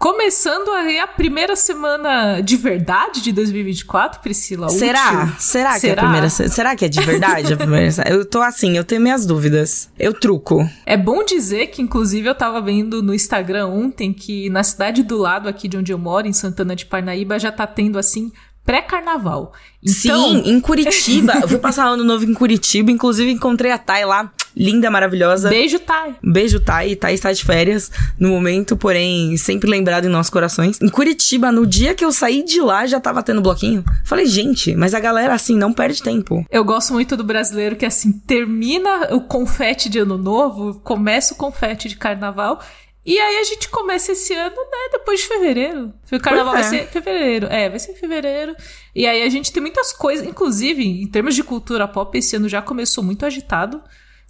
[0.00, 4.70] Começando aí a primeira semana de verdade de 2024, Priscila.
[4.70, 5.24] Será?
[5.24, 5.34] Útil.
[5.38, 5.90] Será que Será?
[5.90, 6.30] é a primeira?
[6.30, 8.08] Será que é de verdade a primeira?
[8.08, 9.90] eu tô assim, eu tenho minhas dúvidas.
[9.98, 10.66] Eu truco.
[10.86, 15.18] É bom dizer que, inclusive, eu tava vendo no Instagram ontem que na cidade do
[15.18, 18.32] lado aqui de onde eu moro, em Santana de Parnaíba, já tá tendo assim
[18.64, 19.52] pré-carnaval.
[19.82, 21.34] Então, Sim, em Curitiba.
[21.42, 25.48] eu fui passar ano novo em Curitiba, inclusive encontrei a Thay lá, linda, maravilhosa.
[25.48, 26.14] beijo, Thay.
[26.22, 26.96] Beijo, Thay.
[26.96, 30.80] Thay está de férias no momento, porém sempre lembrado em nossos corações.
[30.80, 33.84] Em Curitiba, no dia que eu saí de lá, já tava tendo bloquinho.
[34.04, 36.44] Falei, gente, mas a galera assim não perde tempo.
[36.50, 41.36] Eu gosto muito do brasileiro que assim termina o confete de ano novo, começa o
[41.36, 42.60] confete de carnaval.
[43.04, 45.92] E aí a gente começa esse ano, né, depois de fevereiro.
[46.12, 46.82] O carnaval Pois vai é.
[46.82, 47.46] ser fevereiro.
[47.46, 48.54] É, vai ser em fevereiro.
[48.94, 52.48] E aí a gente tem muitas coisas, inclusive, em termos de cultura pop, esse ano
[52.48, 53.82] já começou muito agitado.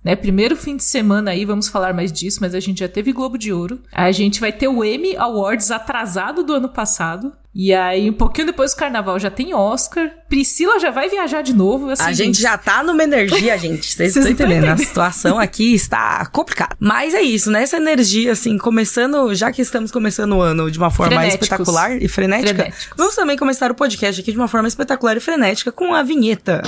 [0.03, 3.13] Né, primeiro fim de semana aí, vamos falar mais disso, mas a gente já teve
[3.13, 3.81] Globo de Ouro.
[3.93, 7.33] A gente vai ter o Emmy Awards atrasado do ano passado.
[7.53, 10.11] E aí, um pouquinho depois do carnaval já tem Oscar.
[10.29, 11.91] Priscila já vai viajar de novo.
[11.91, 13.91] Assim, a gente já tá numa energia, gente.
[13.93, 14.67] Vocês estão entendendo?
[14.67, 16.77] A situação aqui está complicada.
[16.79, 17.65] Mas é isso, né?
[17.65, 21.47] Essa energia, assim, começando, já que estamos começando o ano de uma forma Frenéticos.
[21.47, 22.89] espetacular e frenética, Frenéticos.
[22.97, 26.63] vamos também começar o podcast aqui de uma forma espetacular e frenética com a vinheta.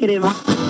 [0.00, 0.69] Vamos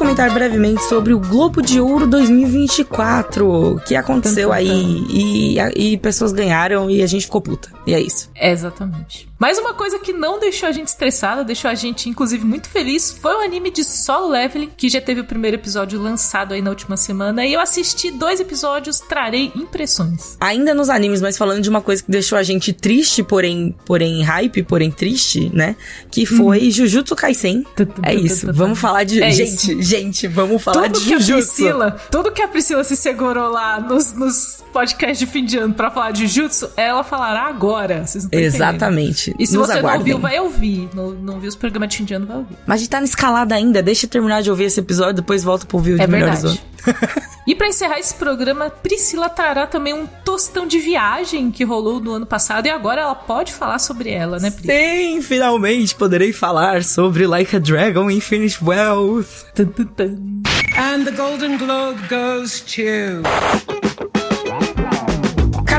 [0.11, 4.67] comentar brevemente sobre o Globo de Ouro 2024, que aconteceu aí
[5.09, 7.71] e, e pessoas ganharam e a gente ficou puta.
[7.87, 8.29] E é isso.
[8.35, 9.31] É, exatamente.
[9.41, 13.11] Mas uma coisa que não deixou a gente estressada, deixou a gente, inclusive, muito feliz,
[13.11, 16.69] foi o anime de Solo Leveling, que já teve o primeiro episódio lançado aí na
[16.69, 17.43] última semana.
[17.43, 20.37] E eu assisti dois episódios, trarei impressões.
[20.39, 24.21] Ainda nos animes, mas falando de uma coisa que deixou a gente triste, porém, porém
[24.21, 25.75] hype, porém triste, né?
[26.11, 27.65] Que foi Jujutsu Kaisen.
[28.03, 28.53] É isso.
[28.53, 29.23] Vamos falar de.
[29.23, 29.81] É gente, isso.
[29.81, 31.55] gente, vamos falar Tudo de que a Jujutsu.
[31.55, 35.73] Priscila, tudo que a Priscila se segurou lá nos, nos podcasts de fim de ano
[35.73, 38.05] pra falar de Jutsu, ela falará agora.
[38.05, 38.55] Vocês não estão entendendo.
[38.55, 39.35] Exatamente.
[39.37, 39.91] E se Nos você aguardem.
[39.99, 40.89] não ouviu, vai ouvir.
[40.93, 42.57] Não, não viu os programas de fim de ano, vai ouvir.
[42.65, 43.83] Mas a gente tá na escalada ainda.
[43.83, 46.41] Deixa eu terminar de ouvir esse episódio, depois volta pro ouvir o de É melhores
[46.41, 46.61] verdade.
[47.47, 52.13] E pra encerrar esse programa, Priscila trará também um tostão de viagem que rolou no
[52.13, 54.67] ano passado e agora ela pode falar sobre ela, né, Pri?
[54.67, 59.45] Sim, finalmente poderei falar sobre Like a Dragon Infinite Wealth.
[59.55, 60.43] Tum, tum, tum.
[60.77, 63.90] And the Golden Globe goes to.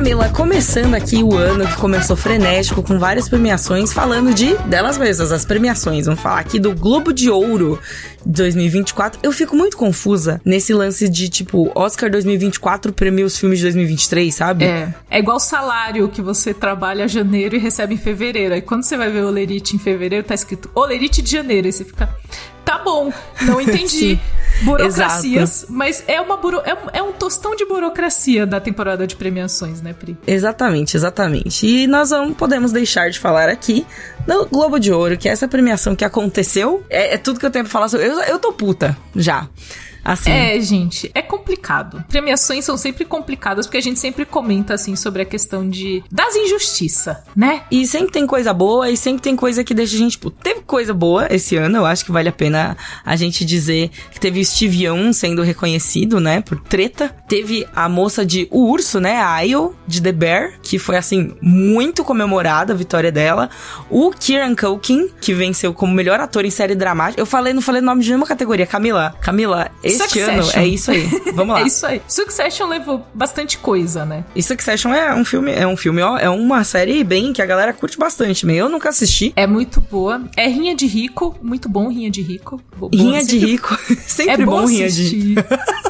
[0.03, 5.31] Camila, começando aqui o ano que começou frenético com várias premiações, falando de delas mesmas,
[5.31, 6.07] as premiações.
[6.07, 7.79] Vamos falar aqui do Globo de Ouro
[8.27, 9.21] 2024.
[9.23, 14.35] Eu fico muito confusa nesse lance de tipo Oscar 2024 premia os filmes de 2023,
[14.35, 14.65] sabe?
[14.65, 18.55] É, é igual salário que você trabalha janeiro e recebe em fevereiro.
[18.55, 21.69] Aí quando você vai ver o Olerite em fevereiro, tá escrito Olerite de janeiro.
[21.69, 22.13] Aí você fica,
[22.65, 24.19] tá bom, não entendi.
[24.63, 29.17] Burocracias, mas é, uma buro, é, um, é um tostão de burocracia da temporada de
[29.17, 30.17] premiações, né, Pri?
[30.27, 31.67] Exatamente, exatamente.
[31.67, 33.87] E nós não podemos deixar de falar aqui
[34.27, 36.85] do Globo de Ouro, que é essa premiação que aconteceu.
[36.89, 38.07] É, é tudo que eu tenho pra falar sobre.
[38.07, 39.49] Eu, eu tô puta, já.
[40.05, 40.31] Assim.
[40.31, 42.05] É, gente, é complicado.
[42.09, 46.35] Premiações são sempre complicadas porque a gente sempre comenta assim sobre a questão de das
[46.35, 47.63] injustiças, né?
[47.71, 50.39] E sempre tem coisa boa e sempre tem coisa que deixa a gente puto.
[50.43, 54.21] Teve coisa boa esse ano, eu acho que vale a pena a gente dizer que
[54.21, 57.15] teve o Steve Young sendo reconhecido, né, por treta.
[57.29, 61.35] Teve a moça de O Urso, né, a Ayo, de The Bear, que foi, assim,
[61.41, 63.51] muito comemorada a vitória dela.
[63.91, 67.21] O Kieran Culkin, que venceu como melhor ator em série dramática.
[67.21, 68.67] Eu falei, não falei o nome de nenhuma categoria.
[68.67, 71.07] Camila, Camila, este ano é isso aí.
[71.35, 71.61] Vamos lá.
[71.63, 72.03] É isso aí.
[72.09, 74.25] Succession levou bastante coisa, né?
[74.35, 77.47] E Succession é um filme, é um filme, ó, é uma série bem que a
[77.47, 78.47] galera curte bastante.
[78.53, 79.33] Eu nunca assisti.
[79.37, 80.23] É muito boa.
[80.37, 82.61] É Rinha de Rico, muito bom Rinha de Rico.
[82.77, 85.35] Bo- Rinha de sempre- rico, sempre É bom, bom rinha de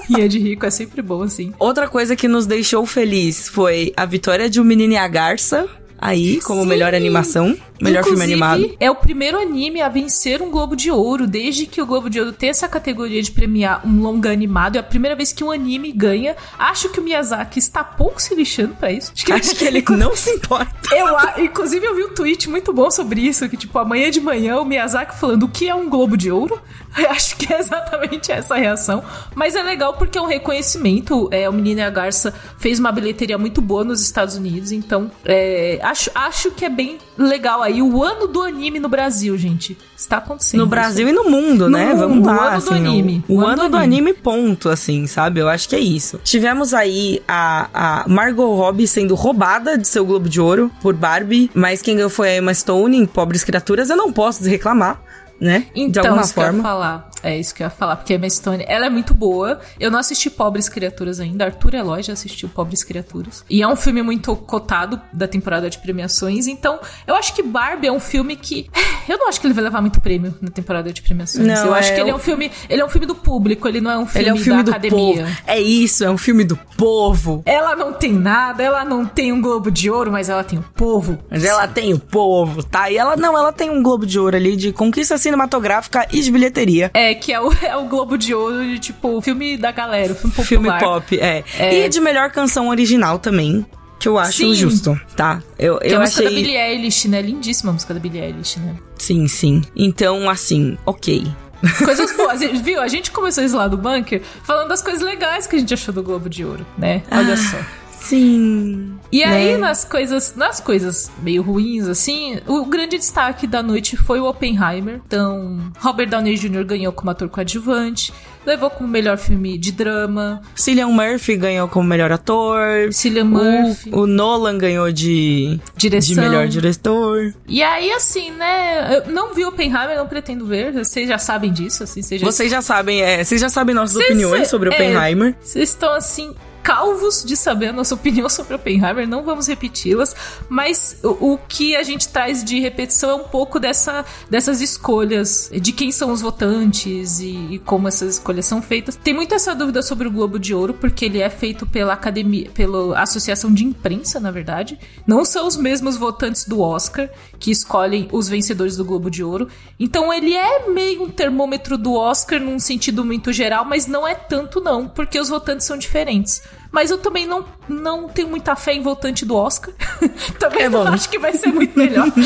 [0.09, 1.53] rinha de Rico é sempre bom, assim.
[1.59, 5.67] Outra coisa que nos deixou feliz foi a vitória de O Menino e a Garça,
[6.03, 6.69] aí, como Sim.
[6.69, 8.77] melhor animação, melhor filme Inclusive, animado.
[8.81, 12.19] É o primeiro anime a vencer um Globo de Ouro, desde que o Globo de
[12.19, 14.77] Ouro tem essa categoria de premiar um longa animado.
[14.77, 16.37] É a primeira vez que um anime ganha.
[16.59, 19.13] Acho que o Miyazaki está pouco se lixando pra isso.
[19.31, 20.73] Acho que ele não se importa.
[20.93, 21.07] Eu,
[21.45, 24.65] inclusive, eu vi um tweet muito bom sobre isso, que, tipo, amanhã de manhã o
[24.65, 26.61] Miyazaki falando o que é um Globo de Ouro.
[26.99, 29.03] Eu acho que é exatamente essa a reação.
[29.35, 31.29] Mas é legal porque é um reconhecimento.
[31.31, 35.11] É, o Menino e a Garça fez uma bilheteria muito boa nos Estados Unidos, então
[35.25, 39.77] é, acho, acho que é bem legal aí o ano do anime no Brasil, gente.
[39.97, 40.61] Está acontecendo.
[40.61, 41.87] No Brasil e no mundo, No né?
[41.95, 42.33] mundo, Vamos lá.
[42.35, 43.25] o ano do assim, anime.
[43.29, 45.41] O, o ano do anime, ponto, assim, sabe?
[45.41, 46.19] Eu acho que é isso.
[46.25, 51.51] Tivemos aí a, a Margot Robbie sendo roubada de seu Globo de Ouro por Barbie,
[51.55, 53.89] mas quem ganhou foi a Emma Stone em Pobres Criaturas.
[53.91, 55.01] Eu não posso reclamar,
[55.41, 55.67] né?
[55.75, 56.63] de Então, alguma eu ia forma.
[56.63, 57.11] falar.
[57.23, 59.61] É isso que eu ia falar, porque a Emma Stone, ela é muito boa.
[59.79, 61.45] Eu não assisti Pobres Criaturas ainda.
[61.45, 63.45] Arthur Eloy já assistiu Pobres Criaturas.
[63.49, 66.47] E é um filme muito cotado da temporada de premiações.
[66.47, 68.69] Então, eu acho que Barbie é um filme que.
[69.09, 71.47] Eu não acho que ele vai levar muito prêmio na temporada de premiações.
[71.47, 72.51] Não, eu acho é, que ele é um filme.
[72.69, 74.73] Ele é um filme do público, ele não é um filme, é um filme da
[74.73, 75.25] academia.
[75.25, 75.37] povo.
[75.47, 77.43] É isso, é um filme do povo.
[77.45, 80.65] Ela não tem nada, ela não tem um Globo de Ouro, mas ela tem o
[80.75, 81.19] povo.
[81.31, 82.91] Mas ela tem o povo, tá?
[82.91, 86.31] E ela não, ela tem um Globo de Ouro ali de conquista cinematográfica e de
[86.31, 86.91] bilheteria.
[86.95, 90.13] É, que é o, é o Globo de Ouro de tipo, o filme da galera,
[90.13, 90.47] o filme popular.
[90.79, 91.45] Filme pop, é.
[91.59, 91.85] É.
[91.85, 93.65] E de melhor canção original também,
[93.99, 94.55] que eu acho Sim.
[94.55, 95.43] justo, tá?
[95.59, 96.35] Eu, Que é eu a música achei.
[96.35, 97.23] da Billie Eilish, né?
[97.23, 98.75] Lindíssima a música da Billie Eilish, né?
[98.99, 99.63] Sim, sim.
[99.77, 101.27] Então, assim, ok.
[101.85, 102.81] Coisas boas, viu?
[102.81, 105.95] A gente começou isso lá do bunker falando das coisas legais que a gente achou
[105.95, 107.03] do Globo de Ouro, né?
[107.11, 107.57] Olha só.
[108.03, 108.95] Sim.
[109.11, 109.59] E aí, né?
[109.59, 115.01] nas coisas, nas coisas meio ruins, assim, o grande destaque da noite foi o Oppenheimer.
[115.07, 116.65] Então, Robert Downey Jr.
[116.65, 118.13] ganhou como ator coadjuvante,
[118.47, 122.91] levou como melhor filme de drama, Cillian Murphy ganhou como melhor ator.
[122.93, 126.15] Cillian Murphy, O, o Nolan ganhou de, direção.
[126.15, 127.35] de melhor diretor.
[127.47, 128.97] E aí, assim, né?
[129.07, 130.73] Eu não vi Oppenheimer, não pretendo ver.
[130.73, 132.03] Vocês já sabem disso, assim.
[132.03, 135.37] Vocês já, Vocês já sabem, é, vocês já sabem nossas Vocês- opiniões sobre é, Oppenheimer.
[135.41, 139.07] Vocês estão, assim, calvos de saber a nossa opinião sobre Oppenheimer.
[139.07, 140.15] Não vamos repeti-las.
[140.49, 145.51] Mas o, o que a gente traz de repetição é um pouco dessa, dessas escolhas,
[145.53, 148.97] de quem são os votantes e, e como essas escolhas são feitas.
[148.97, 152.51] Tem muito essa dúvida sobre o Globo de Ouro, porque ele é feito pela academia,
[152.51, 154.79] pela Associação de Imprensa, na verdade.
[155.07, 159.49] Não são os mesmos votantes do Oscar que escolhem os vencedores do Globo de Ouro.
[159.79, 164.15] Então ele é meio um termômetro do Oscar num sentido muito geral, mas não é
[164.15, 166.43] tanto não, porque os votantes são diferentes.
[166.73, 169.75] Mas eu também não, não tenho muita fé em votante do Oscar.
[170.41, 172.07] também É não acho que vai ser muito melhor.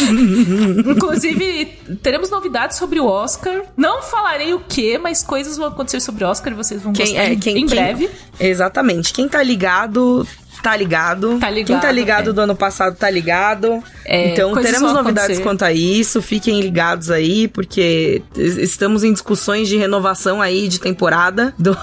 [0.87, 1.67] Inclusive,
[2.03, 3.63] teremos novidades sobre o Oscar.
[3.77, 7.07] Não falarei o que, mas coisas vão acontecer sobre o Oscar e vocês vão Quem,
[7.07, 8.11] gostar é, em- quem, em quem- breve.
[8.39, 9.13] Exatamente.
[9.13, 10.27] Quem tá ligado,
[10.71, 11.39] tá ligado.
[11.39, 12.33] Tá ligado, Quem tá ligado é.
[12.33, 13.83] do ano passado, tá ligado.
[14.05, 15.43] É, então teremos novidades acontecer.
[15.43, 16.21] quanto a isso.
[16.23, 21.55] Fiquem ligados aí, porque es- estamos em discussões de renovação aí de temporada.
[21.59, 21.77] Do...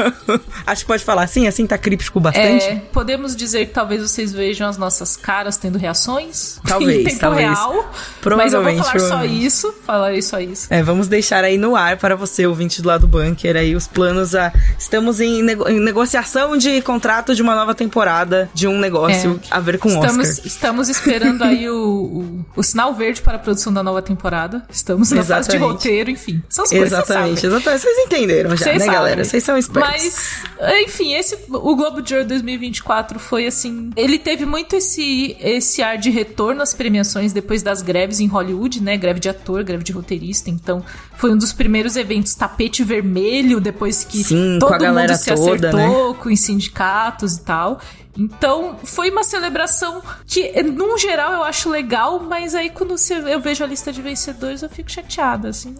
[0.66, 2.64] Acho que pode falar assim, assim tá críptico bastante.
[2.64, 7.20] É, podemos dizer que talvez vocês vejam as nossas caras tendo reações Talvez, em tempo
[7.20, 7.48] talvez.
[7.48, 7.56] real.
[7.56, 9.46] Mas eu vou Provavelmente, falar só provavelmente.
[9.46, 9.74] isso.
[9.86, 10.66] Falarei só isso.
[10.70, 13.86] É, vamos deixar aí no ar para você, ouvinte do lado do bunker, aí os
[13.86, 14.52] planos a...
[14.78, 18.17] Estamos em, nego- em negociação de contrato de uma nova temporada
[18.54, 20.46] de um negócio a ver com Estamos, Oscar.
[20.46, 24.64] estamos esperando aí o, o, o sinal verde para a produção da nova temporada.
[24.70, 25.72] Estamos na fase de Exatamente.
[25.72, 26.42] roteiro, enfim.
[26.48, 27.56] São as coisas que Exatamente, vocês sabem.
[27.56, 27.82] exatamente.
[27.82, 28.94] Vocês entenderam já, Vocês né, sabem.
[28.94, 29.24] galera?
[29.24, 29.90] Vocês são espertos.
[29.90, 30.42] Mas,
[30.84, 35.98] enfim, esse o Globo de Ouro 2024 foi assim, ele teve muito esse esse ar
[35.98, 38.96] de retorno às premiações depois das greves em Hollywood, né?
[38.96, 40.84] Greve de ator, greve de roteirista, então
[41.16, 45.84] foi um dos primeiros eventos tapete vermelho depois que Sim, todo mundo se toda, né?
[45.84, 47.80] acertou com os sindicatos e tal.
[48.18, 52.96] Então, foi uma celebração que, num geral, eu acho legal, mas aí quando
[53.28, 55.76] eu vejo a lista de vencedores, eu fico chateada, assim.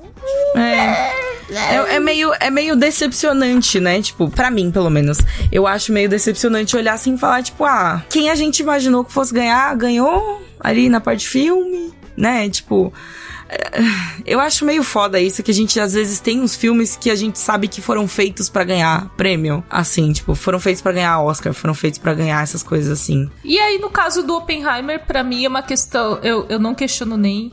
[0.54, 1.28] É.
[1.50, 4.00] É, é meio, é meio decepcionante, né?
[4.00, 5.18] Tipo, pra mim, pelo menos.
[5.50, 9.12] Eu acho meio decepcionante olhar assim e falar, tipo, ah, quem a gente imaginou que
[9.12, 12.48] fosse ganhar, ganhou ali na parte de filme, né?
[12.48, 12.92] Tipo.
[13.48, 13.70] É,
[14.24, 17.14] Eu acho meio foda isso, que a gente às vezes tem uns filmes que a
[17.14, 19.64] gente sabe que foram feitos pra ganhar prêmio.
[19.70, 23.30] Assim, tipo, foram feitos pra ganhar Oscar, foram feitos pra ganhar essas coisas assim.
[23.42, 26.18] E aí, no caso do Oppenheimer, pra mim é uma questão.
[26.22, 27.52] Eu, eu não questiono nem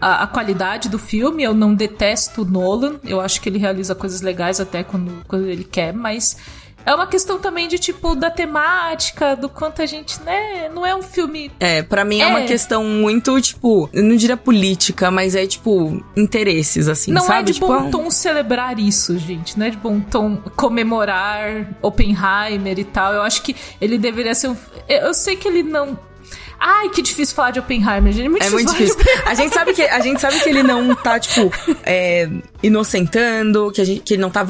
[0.00, 2.96] a, a qualidade do filme, eu não detesto Nolan.
[3.04, 6.36] Eu acho que ele realiza coisas legais até quando, quando ele quer, mas.
[6.84, 10.68] É uma questão também de, tipo, da temática, do quanto a gente, né?
[10.74, 11.50] Não é um filme.
[11.60, 12.26] É, pra mim é, É.
[12.26, 17.38] uma questão muito, tipo, eu não diria política, mas é, tipo, interesses, assim, Não sabe?
[17.40, 19.58] é de tipo, bom um- tom celebrar isso, gente.
[19.58, 23.12] Não é de bom tom comemorar Oppenheimer e tal.
[23.14, 24.56] Eu acho que ele deveria ser um.
[24.88, 25.98] Eu sei que ele não.
[26.64, 28.26] Ai, que difícil falar de Oppenheimer, gente.
[28.26, 28.64] É muito É difícil.
[28.64, 29.22] muito difícil.
[29.26, 31.50] A gente sabe que, a gente sabe que ele não tá, tipo,
[31.82, 32.28] é,
[32.62, 34.44] inocentando, que, a gente, que ele não tá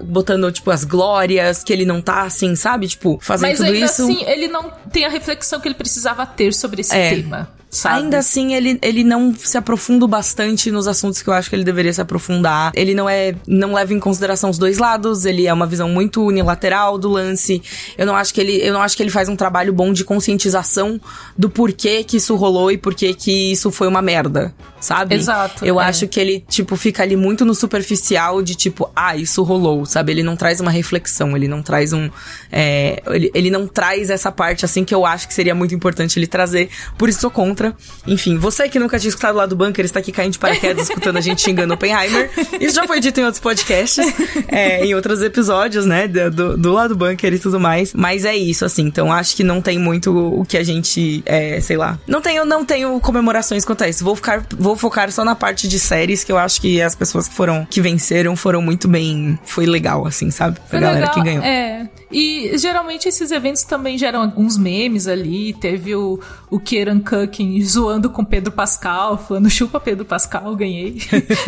[0.00, 2.88] botando, tipo, as glórias, que ele não tá, assim, sabe?
[2.88, 4.02] Tipo, fazendo Mas tudo ainda isso.
[4.02, 7.10] assim, ele não tem a reflexão que ele precisava ter sobre esse É.
[7.14, 7.48] tema.
[7.72, 8.02] Sabe?
[8.02, 11.64] Ainda assim, ele, ele não se aprofunda bastante nos assuntos que eu acho que ele
[11.64, 12.70] deveria se aprofundar.
[12.74, 13.34] Ele não é.
[13.48, 17.62] não leva em consideração os dois lados, ele é uma visão muito unilateral do lance.
[17.96, 18.58] Eu não acho que ele.
[18.62, 21.00] Eu não acho que ele faz um trabalho bom de conscientização
[21.36, 24.54] do porquê que isso rolou e porquê que isso foi uma merda.
[24.82, 25.14] Sabe?
[25.14, 25.84] Exato, Eu é.
[25.84, 30.12] acho que ele, tipo, fica ali muito no superficial de tipo, ah, isso rolou, sabe?
[30.12, 32.10] Ele não traz uma reflexão, ele não traz um.
[32.50, 36.18] é, ele, ele não traz essa parte assim que eu acho que seria muito importante
[36.18, 36.68] ele trazer.
[36.98, 37.74] Por isso sou contra.
[38.06, 41.16] Enfim, você que nunca tinha escutado lá do bunker está aqui caindo de paraquedas escutando
[41.16, 42.30] a gente xingando Oppenheimer.
[42.60, 44.04] Isso já foi dito em outros podcasts,
[44.48, 46.08] é, em outros episódios, né?
[46.08, 47.94] Do, do, do lado do bunker e tudo mais.
[47.94, 48.82] Mas é isso, assim.
[48.82, 51.22] Então acho que não tem muito o que a gente.
[51.24, 51.98] É, sei lá.
[52.06, 54.04] Não tenho, não tenho comemorações quanto a isso.
[54.04, 54.44] Vou ficar.
[54.58, 57.66] Vou focar só na parte de séries, que eu acho que as pessoas que foram.
[57.68, 59.38] que venceram foram muito bem.
[59.44, 60.58] Foi legal, assim, sabe?
[60.68, 61.44] Foi a galera legal, que ganhou.
[61.44, 61.88] É.
[62.12, 65.54] E geralmente esses eventos também geram alguns memes ali.
[65.54, 70.98] Teve o, o Kieran Culkin zoando com Pedro Pascal, falando chupa Pedro Pascal, ganhei.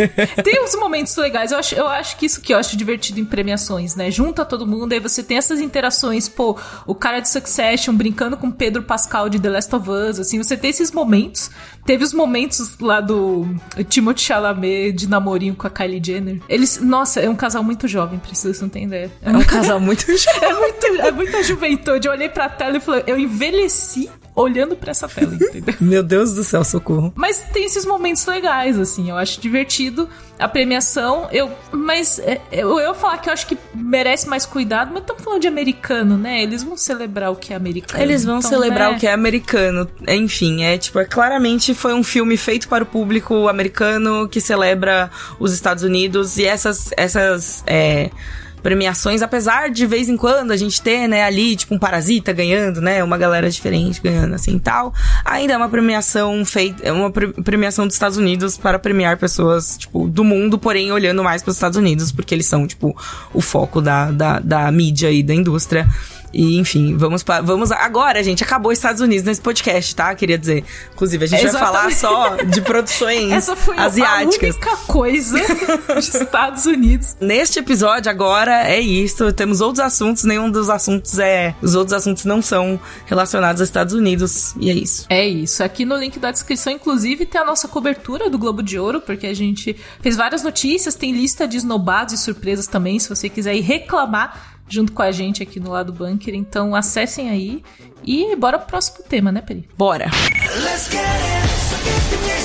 [0.42, 1.52] tem uns momentos legais.
[1.52, 4.10] Eu acho, eu acho que isso que eu acho divertido em premiações, né?
[4.10, 8.50] Junta todo mundo, aí você tem essas interações, pô, o cara de Succession brincando com
[8.50, 11.50] Pedro Pascal de The Last of Us, assim, você tem esses momentos.
[11.84, 13.46] Teve os momentos lá do
[13.88, 16.40] Timothée Chalamet de namorinho com a Kylie Jenner.
[16.48, 19.12] Eles, nossa, é um casal muito jovem, precisa, você não tem ideia.
[19.22, 20.04] É um casal muito.
[20.40, 22.06] É, muito, é muita juventude.
[22.06, 25.74] Eu olhei pra tela e falei, eu envelheci olhando pra essa tela, entendeu?
[25.80, 27.12] Meu Deus do céu, socorro.
[27.14, 30.08] Mas tem esses momentos legais, assim, eu acho divertido.
[30.36, 31.48] A premiação, eu.
[31.70, 35.22] Mas é, eu, eu ia falar que eu acho que merece mais cuidado, mas estamos
[35.22, 36.42] falando de americano, né?
[36.42, 38.02] Eles vão celebrar o que é americano.
[38.02, 38.96] Eles vão então, celebrar né?
[38.96, 39.88] o que é americano.
[40.08, 45.08] Enfim, é tipo, é, claramente foi um filme feito para o público americano que celebra
[45.38, 48.10] os Estados Unidos e essas essas é,
[48.64, 52.80] premiações, apesar de vez em quando a gente ter, né, ali, tipo, um parasita ganhando,
[52.80, 57.34] né, uma galera diferente ganhando, assim, tal, ainda é uma premiação feita, é uma pre-
[57.34, 61.56] premiação dos Estados Unidos para premiar pessoas, tipo, do mundo, porém olhando mais para os
[61.56, 62.96] Estados Unidos, porque eles são, tipo,
[63.34, 65.86] o foco da, da, da mídia e da indústria.
[66.34, 70.14] E, enfim, vamos para vamos agora, gente, acabou os Estados Unidos nesse podcast, tá?
[70.14, 70.64] Queria dizer.
[70.92, 72.40] Inclusive, a gente vai falar Exatamente.
[72.40, 74.56] só de produções Essa foi asiáticas.
[74.56, 75.38] a única coisa
[75.94, 77.16] dos Estados Unidos.
[77.20, 79.32] Neste episódio agora é isso.
[79.32, 81.54] Temos outros assuntos, nenhum dos assuntos é.
[81.62, 84.54] Os outros assuntos não são relacionados aos Estados Unidos.
[84.58, 85.06] E é isso.
[85.08, 85.62] É isso.
[85.62, 89.26] Aqui no link da descrição, inclusive, tem a nossa cobertura do Globo de Ouro, porque
[89.26, 93.54] a gente fez várias notícias, tem lista de esnobados e surpresas também, se você quiser
[93.54, 96.34] ir reclamar junto com a gente aqui no lado bunker.
[96.34, 97.62] Então acessem aí
[98.04, 99.68] e bora pro próximo tema, né, Peri?
[99.76, 100.10] Bora.
[100.62, 101.44] Let's get it.
[101.64, 102.43] So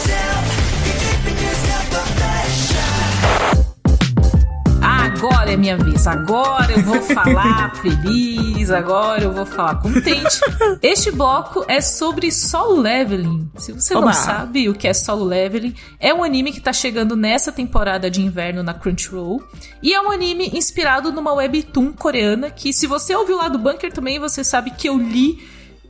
[5.20, 6.08] Agora é minha vez.
[6.08, 8.72] Agora eu vou falar feliz.
[8.72, 10.40] Agora eu vou falar contente.
[10.82, 13.52] Este bloco é sobre solo leveling.
[13.58, 14.06] Se você Oba.
[14.06, 18.10] não sabe o que é solo leveling, é um anime que tá chegando nessa temporada
[18.10, 19.44] de inverno na Crunchyroll.
[19.84, 23.92] E é um anime inspirado numa webtoon coreana que, se você ouviu lá do Bunker
[23.92, 25.38] também, você sabe que eu li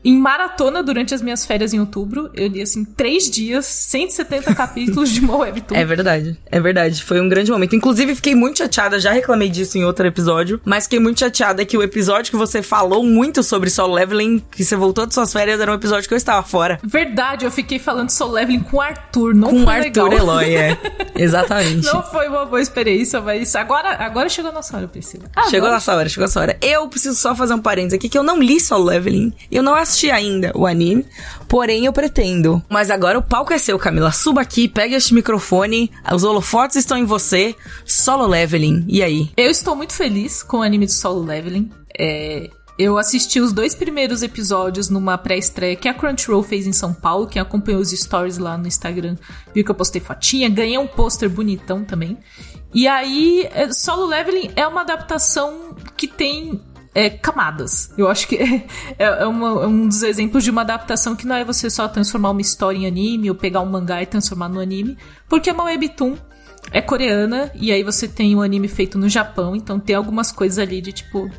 [0.03, 2.29] em maratona durante as minhas férias em outubro.
[2.34, 5.75] Eu li, assim, três dias, 170 capítulos de uma webtoon.
[5.75, 7.03] É verdade, é verdade.
[7.03, 7.75] Foi um grande momento.
[7.75, 11.77] Inclusive, fiquei muito chateada, já reclamei disso em outro episódio, mas fiquei muito chateada que
[11.77, 15.60] o episódio que você falou muito sobre solo leveling, que você voltou de suas férias,
[15.60, 16.79] era um episódio que eu estava fora.
[16.84, 20.13] Verdade, eu fiquei falando solo leveling com o Arthur, não Com o foi Arthur legal.
[20.13, 20.77] Eloy, é.
[21.15, 21.86] Exatamente.
[21.86, 25.25] Não foi uma boa experiência, mas agora, agora chegou a nossa hora, Priscila.
[25.50, 26.58] Chegou Agora nessa hora, chegou essa hora.
[26.62, 29.34] Eu preciso só fazer um parênteses aqui que eu não li Solo Leveling.
[29.51, 31.05] Eu não assisti ainda o anime,
[31.48, 32.63] porém eu pretendo.
[32.69, 34.12] Mas agora o palco é seu, Camila.
[34.12, 35.91] Suba aqui, pegue este microfone.
[36.13, 37.55] Os holofotes estão em você.
[37.86, 38.86] Solo Leveling.
[38.88, 39.31] E aí?
[39.36, 41.69] Eu estou muito feliz com o anime de solo leveling.
[41.98, 46.93] É, eu assisti os dois primeiros episódios numa pré-estreia que a Crunchyroll fez em São
[46.93, 47.27] Paulo.
[47.27, 49.17] Quem acompanhou os stories lá no Instagram
[49.53, 50.48] viu que eu postei fotinha.
[50.50, 52.17] Ganhei um pôster bonitão também.
[52.74, 56.62] E aí, é, Solo Leveling é uma adaptação que tem
[56.93, 57.91] é, camadas.
[57.98, 58.36] Eu acho que
[58.98, 61.88] é, é uma- é um dos exemplos de uma adaptação que não é você só
[61.88, 65.53] transformar uma história em anime ou pegar um mangá e transformar no anime, porque é
[65.53, 66.15] uma webtoon
[66.72, 70.60] é coreana e aí você tem o anime feito no Japão, então tem algumas coisas
[70.60, 71.29] ali de tipo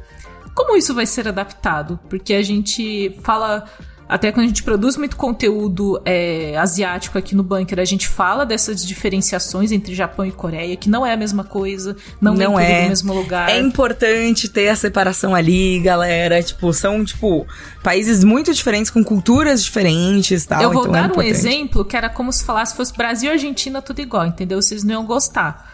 [0.54, 1.98] como isso vai ser adaptado?
[2.08, 3.64] Porque a gente fala
[4.10, 8.44] até quando a gente produz muito conteúdo é, asiático aqui no Bunker, a gente fala
[8.44, 12.64] dessas diferenciações entre Japão e Coreia, que não é a mesma coisa, não, Não é
[12.64, 12.82] tudo é.
[12.82, 13.48] no mesmo lugar.
[13.48, 16.42] É importante ter a separação ali, galera.
[16.42, 17.46] Tipo, são, tipo,
[17.84, 20.60] países muito diferentes, com culturas diferentes tal.
[20.60, 21.30] Eu vou então é dar um importante.
[21.30, 24.60] exemplo que era como se falasse fosse Brasil e Argentina tudo igual, entendeu?
[24.60, 25.69] Vocês não iam gostar.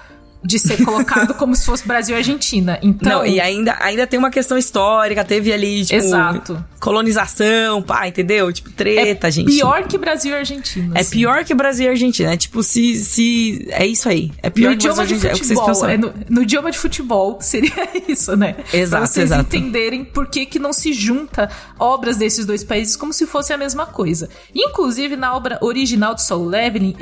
[0.47, 2.79] De ser colocado como se fosse Brasil e Argentina.
[2.83, 6.65] Então, Não, e ainda, ainda tem uma questão histórica, teve ali, tipo, Exato.
[6.81, 8.53] colonização, pá, entendeu?
[8.53, 9.47] Tipo, é treta, gente.
[9.47, 10.97] pior que Brasil e Argentina.
[10.97, 11.11] É assim.
[11.11, 12.33] pior que Brasil e Argentina.
[12.33, 12.97] É tipo, se.
[12.97, 14.31] se é isso aí.
[14.43, 15.31] É pior no que Brasil e Argentina.
[15.31, 17.73] É o que vocês futebol, é no, no idioma de futebol seria
[18.09, 18.57] isso, né?
[18.73, 19.43] Exato, pra vocês exato.
[19.43, 23.59] entenderem por que, que não se junta obras desses dois países como se fosse a
[23.59, 24.29] mesma coisa.
[24.55, 26.97] Inclusive, na obra original de Solo Leveling,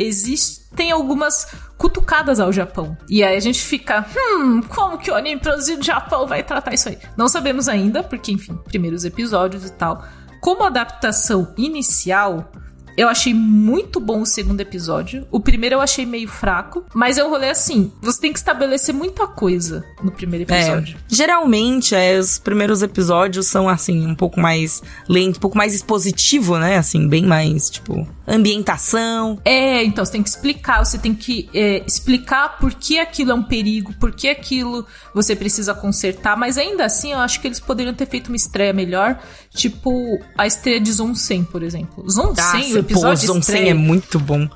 [0.75, 1.47] existem algumas
[1.79, 2.97] cutucadas ao Japão.
[3.09, 6.75] E aí a gente fica, hum, como que o anime produzido no Japão vai tratar
[6.75, 6.99] isso aí?
[7.17, 10.05] Não sabemos ainda, porque, enfim, primeiros episódios e tal.
[10.41, 12.51] Como adaptação inicial,
[12.97, 15.27] eu achei muito bom o segundo episódio.
[15.31, 18.95] O primeiro eu achei meio fraco, mas é um rolê assim: você tem que estabelecer
[18.95, 20.97] muita coisa no primeiro episódio.
[20.97, 25.75] É, geralmente, é, os primeiros episódios são, assim, um pouco mais lento, um pouco mais
[25.75, 26.77] expositivo, né?
[26.77, 29.39] Assim, bem mais, tipo, ambientação.
[29.45, 33.35] É, então você tem que explicar, você tem que é, explicar por que aquilo é
[33.35, 37.61] um perigo, por que aquilo você precisa consertar, mas ainda assim eu acho que eles
[37.61, 39.21] poderiam ter feito uma estreia melhor,
[39.55, 42.09] tipo a estreia de Zon 100, por exemplo.
[42.11, 44.49] Zon 100, o episódio pô, Zon 100 estreia, é muito bom.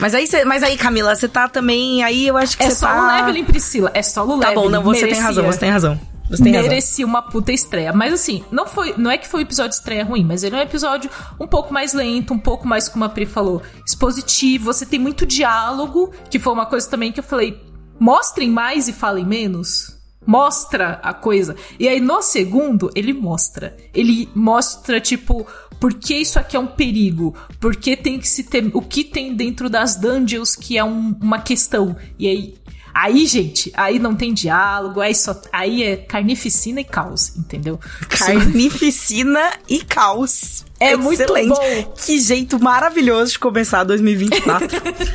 [0.00, 2.02] Mas aí, cê- mas aí, Camila, você tá também.
[2.02, 3.16] Aí eu acho que é você solo tá.
[3.16, 4.54] leveling, Priscila, é solo Tá leveling.
[4.54, 5.24] bom, não, você tem merecia.
[5.24, 6.00] razão, você tem razão.
[6.30, 6.68] Você tem razão.
[6.70, 7.92] merecia uma puta estreia.
[7.92, 10.54] Mas assim, não foi, não é que foi um episódio de estreia ruim, mas ele
[10.54, 11.10] é um episódio
[11.40, 14.64] um pouco mais lento, um pouco mais, como a Pri falou, expositivo.
[14.66, 17.60] Você tem muito diálogo, que foi uma coisa também que eu falei,
[17.98, 19.98] mostrem mais e falem menos.
[20.30, 21.56] Mostra a coisa.
[21.76, 23.76] E aí, no segundo, ele mostra.
[23.92, 25.44] Ele mostra, tipo,
[25.80, 27.34] por que isso aqui é um perigo?
[27.58, 28.70] Por que tem que se ter.
[28.72, 31.96] O que tem dentro das dungeons que é um- uma questão?
[32.16, 32.54] E aí,
[32.94, 37.78] Aí, gente, aí não tem diálogo, aí só aí é carnificina e caos, entendeu?
[38.08, 40.64] Carnificina e caos.
[40.78, 41.48] É muito Excelente.
[41.48, 41.94] bom.
[42.04, 44.68] Que jeito maravilhoso de começar 2024.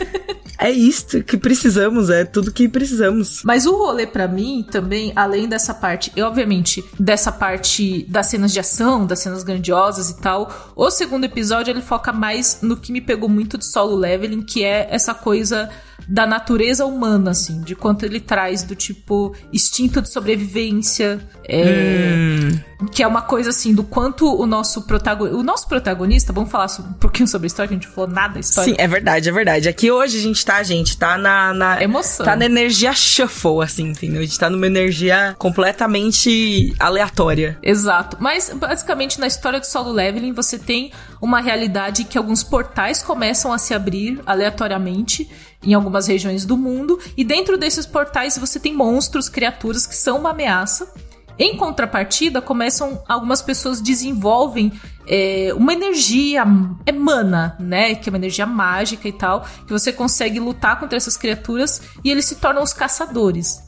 [0.59, 3.41] é isto que precisamos, é tudo que precisamos.
[3.43, 8.53] Mas o rolê pra mim também, além dessa parte, e obviamente dessa parte das cenas
[8.53, 12.91] de ação, das cenas grandiosas e tal, o segundo episódio ele foca mais no que
[12.91, 15.69] me pegou muito de solo leveling, que é essa coisa
[16.07, 22.49] da natureza humana, assim, de quanto ele traz do tipo instinto de sobrevivência, é,
[22.91, 26.67] que é uma coisa assim do quanto o nosso protagonista, o nosso protagonista, vamos falar
[26.79, 28.73] um pouquinho sobre a história, que a gente falou nada da história.
[28.73, 29.69] Sim, é verdade, é verdade.
[29.69, 31.53] Aqui hoje a gente tá, gente, tá na.
[31.53, 32.25] na Emoção.
[32.25, 34.21] Tá na energia shuffle, assim, entendeu?
[34.21, 37.57] A gente tá numa energia completamente aleatória.
[37.61, 38.17] Exato.
[38.19, 43.51] Mas, basicamente, na história do solo leveling, você tem uma realidade que alguns portais começam
[43.51, 45.29] a se abrir aleatoriamente
[45.65, 46.99] em algumas regiões do mundo.
[47.17, 50.93] E dentro desses portais você tem monstros, criaturas que são uma ameaça.
[51.37, 54.71] Em contrapartida, começam algumas pessoas desenvolvem
[55.07, 56.45] é, uma energia
[56.85, 57.95] emana, né?
[57.95, 62.09] Que é uma energia mágica e tal, que você consegue lutar contra essas criaturas e
[62.09, 63.61] eles se tornam os caçadores.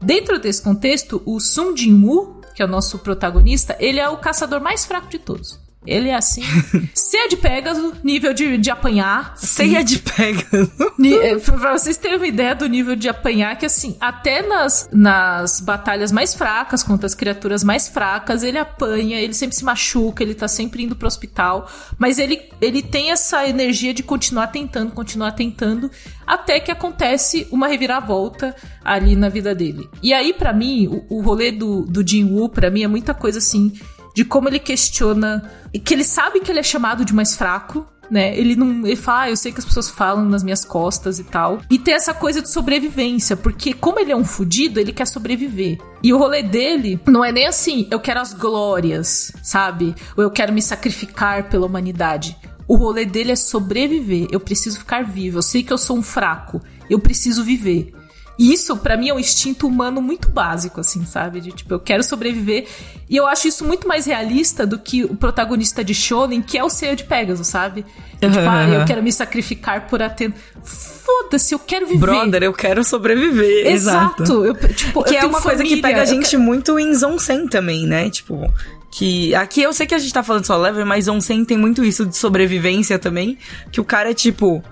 [0.00, 4.60] Dentro desse contexto, o Sun Jin-woo, que é o nosso protagonista, ele é o caçador
[4.60, 5.63] mais fraco de todos.
[5.86, 6.42] Ele é assim,
[6.94, 9.32] ceia de Pegasus, nível de, de apanhar.
[9.34, 10.70] assim, Ceia de Pegasus.
[11.04, 15.60] Eh, Pra vocês terem uma ideia do nível de apanhar, que assim, até nas, nas
[15.60, 20.34] batalhas mais fracas, contra as criaturas mais fracas, ele apanha, ele sempre se machuca, ele
[20.34, 21.68] tá sempre indo pro hospital.
[21.98, 25.90] Mas ele, ele tem essa energia de continuar tentando, continuar tentando,
[26.26, 29.88] até que acontece uma reviravolta ali na vida dele.
[30.02, 33.12] E aí, pra mim, o, o rolê do, do Jin Woo, pra mim, é muita
[33.14, 33.72] coisa assim,
[34.14, 35.50] de como ele questiona,
[35.84, 38.36] que ele sabe que ele é chamado de mais fraco, né?
[38.38, 38.86] Ele não.
[38.86, 41.60] Ele fala, ah, eu sei que as pessoas falam nas minhas costas e tal.
[41.70, 45.78] E tem essa coisa de sobrevivência, porque como ele é um fudido, ele quer sobreviver.
[46.02, 49.94] E o rolê dele não é nem assim, eu quero as glórias, sabe?
[50.16, 52.36] Ou eu quero me sacrificar pela humanidade.
[52.66, 54.28] O rolê dele é sobreviver.
[54.30, 55.38] Eu preciso ficar vivo.
[55.38, 56.62] Eu sei que eu sou um fraco.
[56.88, 57.92] Eu preciso viver.
[58.38, 61.40] Isso, pra mim, é um instinto humano muito básico, assim, sabe?
[61.40, 62.66] De tipo, eu quero sobreviver.
[63.08, 66.64] E eu acho isso muito mais realista do que o protagonista de Shonen, que é
[66.64, 67.84] o Seiya de Pegasus, sabe?
[68.20, 70.36] É tipo, ah, eu quero me sacrificar por atender.
[70.64, 72.00] Foda-se, eu quero viver.
[72.00, 73.66] Brother, eu quero sobreviver.
[73.66, 74.22] Exato.
[74.22, 74.44] Exato.
[74.44, 77.46] Eu, tipo, Que eu é uma coisa que família, pega a gente muito em Zonsen
[77.46, 78.08] também, né?
[78.08, 78.50] Tipo,
[78.90, 81.84] que aqui eu sei que a gente tá falando só level, mas Zonsen tem muito
[81.84, 83.36] isso de sobrevivência também,
[83.70, 84.62] que o cara é tipo,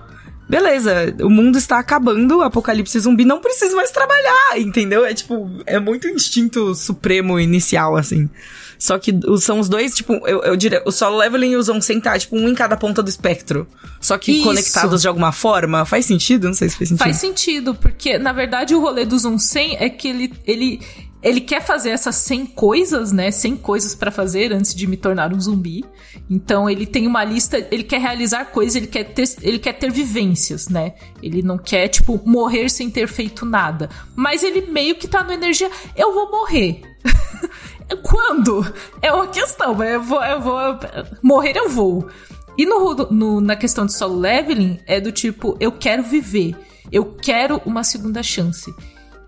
[0.47, 5.05] beleza, o mundo está acabando, apocalipse zumbi, não preciso mais trabalhar, entendeu?
[5.05, 8.29] É tipo, é muito instinto supremo inicial assim.
[8.83, 12.01] Só que são os dois, tipo, eu, eu diria, o solo leveling e o Zonsen
[12.01, 13.65] tá, tipo, um em cada ponta do espectro.
[14.01, 14.43] Só que Isso.
[14.43, 15.85] conectados de alguma forma.
[15.85, 16.47] Faz sentido?
[16.47, 17.03] Não sei se faz sentido.
[17.03, 20.81] Faz sentido, porque na verdade o rolê do Zonsen é que ele, ele,
[21.23, 23.31] ele quer fazer essas 100 coisas, né?
[23.31, 25.83] 100 coisas pra fazer antes de me tornar um zumbi.
[26.29, 29.91] Então ele tem uma lista, ele quer realizar coisas, ele quer ter, ele quer ter
[29.91, 30.93] vivências, né?
[31.21, 33.89] Ele não quer, tipo, morrer sem ter feito nada.
[34.15, 36.81] Mas ele meio que tá no energia, eu vou morrer.
[38.03, 38.65] Quando?
[39.01, 40.79] É uma questão, mas eu vou, eu vou.
[41.21, 42.07] Morrer eu vou.
[42.57, 46.55] E no, no- na questão de solo leveling, é do tipo, eu quero viver.
[46.91, 48.73] Eu quero uma segunda chance.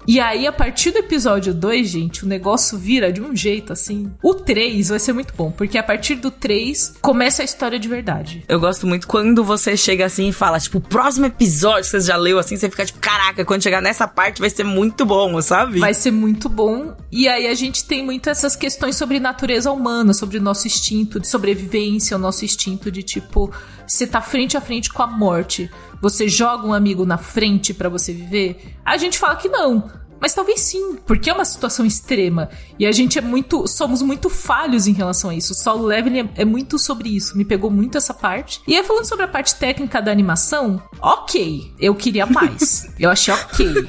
[0.07, 4.11] E aí, a partir do episódio 2, gente, o negócio vira de um jeito assim.
[4.21, 7.87] O 3 vai ser muito bom, porque a partir do 3 começa a história de
[7.87, 8.43] verdade.
[8.47, 12.15] Eu gosto muito quando você chega assim e fala, tipo, o próximo episódio, você já
[12.15, 15.79] leu assim, você fica tipo, caraca, quando chegar nessa parte vai ser muito bom, sabe?
[15.79, 16.95] Vai ser muito bom.
[17.11, 21.19] E aí a gente tem muito essas questões sobre natureza humana, sobre o nosso instinto
[21.19, 23.51] de sobrevivência, o nosso instinto de tipo,
[23.87, 25.69] você tá frente a frente com a morte.
[26.01, 28.75] Você joga um amigo na frente pra você viver?
[28.83, 29.89] A gente fala que não.
[30.19, 32.49] Mas talvez sim, porque é uma situação extrema.
[32.79, 33.67] E a gente é muito.
[33.67, 35.53] Somos muito falhos em relação a isso.
[35.53, 37.37] O solo leveling é, é muito sobre isso.
[37.37, 38.61] Me pegou muito essa parte.
[38.67, 41.71] E aí, falando sobre a parte técnica da animação, ok.
[41.79, 42.89] Eu queria mais.
[42.99, 43.87] eu achei ok.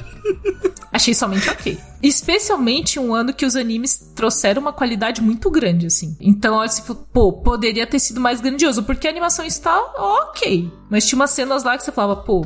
[0.91, 1.77] Achei somente ok.
[2.01, 6.15] Especialmente um ano que os animes trouxeram uma qualidade muito grande, assim.
[6.19, 10.71] Então, se pô, poderia ter sido mais grandioso, porque a animação está ok.
[10.89, 12.45] Mas tinha umas cenas lá que você falava, pô,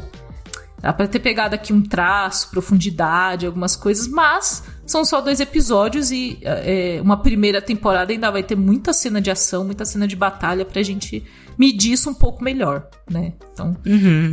[0.82, 6.12] dá pra ter pegado aqui um traço, profundidade, algumas coisas, mas são só dois episódios
[6.12, 10.16] e é, uma primeira temporada ainda vai ter muita cena de ação, muita cena de
[10.16, 11.24] batalha pra gente
[11.62, 13.34] medir isso um pouco melhor, né?
[13.54, 13.78] Então,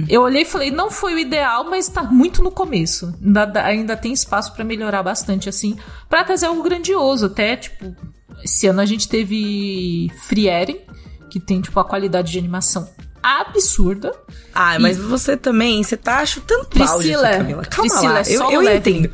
[0.09, 3.15] eu olhei e falei, não foi o ideal, mas tá muito no começo.
[3.23, 5.77] Ainda, ainda tem espaço pra melhorar bastante, assim,
[6.09, 7.27] pra trazer algo grandioso.
[7.27, 7.95] Até, tipo,
[8.43, 10.81] esse ano a gente teve Frieren,
[11.29, 12.89] que tem, tipo, a qualidade de animação
[13.23, 14.11] absurda.
[14.55, 17.63] Ah, mas você também, você tá chutando balde Priscila, aqui, Camila.
[17.65, 19.11] Calma Priscila, lá, é eu, eu entendo.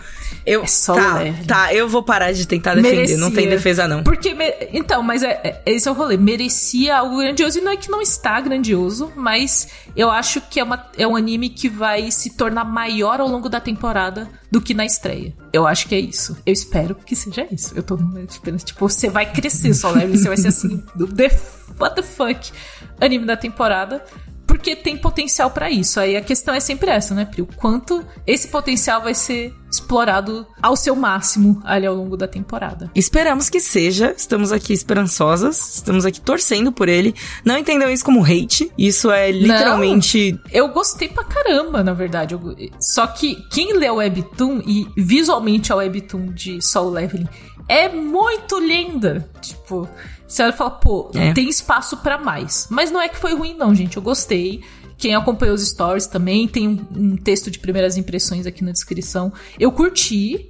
[0.46, 1.44] Eu, É solo tá, leveling.
[1.46, 3.16] tá, eu vou parar de tentar defender, Merecia.
[3.16, 4.02] não tem defesa não.
[4.02, 6.16] Porque, me- então, mas é, é- esse é o rolê.
[6.18, 7.59] Merecia algo grandioso.
[7.59, 11.16] E não é que não está grandioso, mas eu acho que é, uma, é um
[11.16, 15.33] anime que vai se tornar maior ao longo da temporada do que na estreia.
[15.52, 16.37] Eu acho que é isso.
[16.44, 17.72] Eu espero que seja isso.
[17.74, 20.83] Eu tô esperando, tipo, você vai crescer só leve, você vai ser assim,
[21.80, 22.52] what the fuck,
[23.00, 24.04] anime da temporada.
[24.46, 25.98] Porque tem potencial pra isso.
[25.98, 27.42] Aí a questão é sempre essa, né, Pri?
[27.42, 32.90] O quanto esse potencial vai ser explorado ao seu máximo ali ao longo da temporada.
[32.94, 37.14] Esperamos que seja, estamos aqui esperançosas, estamos aqui torcendo por ele.
[37.44, 40.38] Não entendam isso como hate, isso é literalmente...
[40.52, 42.35] Eu gostei pra caramba, na verdade.
[42.35, 47.28] Eu- Só que quem lê o Webtoon e visualmente a Webtoon de Solo Leveling
[47.68, 49.28] é muito linda.
[49.40, 49.88] Tipo,
[50.34, 51.32] você olha e fala, pô, É.
[51.32, 52.66] tem espaço pra mais.
[52.70, 53.96] Mas não é que foi ruim, não, gente.
[53.96, 54.62] Eu gostei.
[54.98, 59.32] Quem acompanhou os stories também, tem um, um texto de primeiras impressões aqui na descrição.
[59.58, 60.48] Eu curti.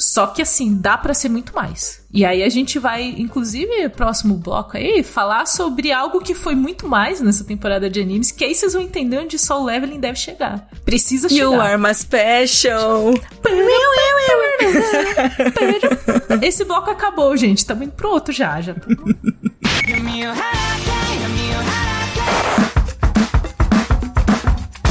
[0.00, 2.06] Só que assim, dá pra ser muito mais.
[2.12, 6.86] E aí a gente vai, inclusive, próximo bloco aí, falar sobre algo que foi muito
[6.86, 10.68] mais nessa temporada de animes, que aí vocês vão entender onde Soul Leveling deve chegar.
[10.84, 11.42] Precisa chegar.
[11.42, 13.12] You are my special.
[16.42, 17.64] Esse bloco acabou, gente.
[17.64, 18.74] Tamo indo pro outro já, já.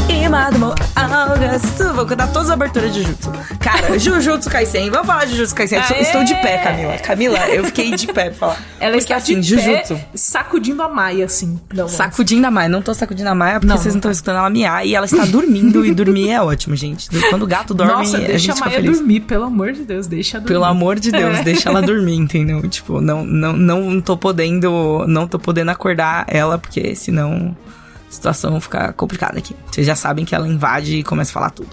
[0.09, 0.57] Imado
[1.11, 1.77] August.
[1.95, 3.31] Vou cantar todas as aberturas de Jujutsu.
[3.59, 4.89] Cara, Jujutsu Kaisen.
[4.89, 5.79] Vamos falar de Jujutsu Kaisen.
[5.79, 6.01] Aê!
[6.01, 6.97] Estou de pé, Camila.
[6.99, 8.57] Camila, eu fiquei de pé pra falar.
[8.79, 9.99] Ela está assim, de pé, Jujutsu.
[10.15, 11.59] sacudindo a Maia, assim.
[11.73, 12.69] Não, Sacudindo a Maia.
[12.69, 14.85] Não tô sacudindo a Maia porque Não, vocês não estão escutando ela miar.
[14.85, 15.85] E ela está dormindo.
[15.85, 17.09] e dormir é ótimo, gente.
[17.29, 18.97] Quando o gato dorme, Nossa, a gente a Maia feliz.
[18.97, 20.47] dormir, pelo amor de Deus, deixa dormir.
[20.53, 21.43] Pelo amor de Deus, É.
[21.43, 22.61] deixa ela dormir, entendeu?
[22.67, 27.55] Tipo, não, não, não tô podendo, não tô podendo acordar ela, porque senão
[28.07, 29.55] a situação fica complicada aqui.
[29.71, 31.69] Vocês já sabem que ela invade e começa a falar tudo.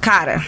[0.00, 0.44] Cara,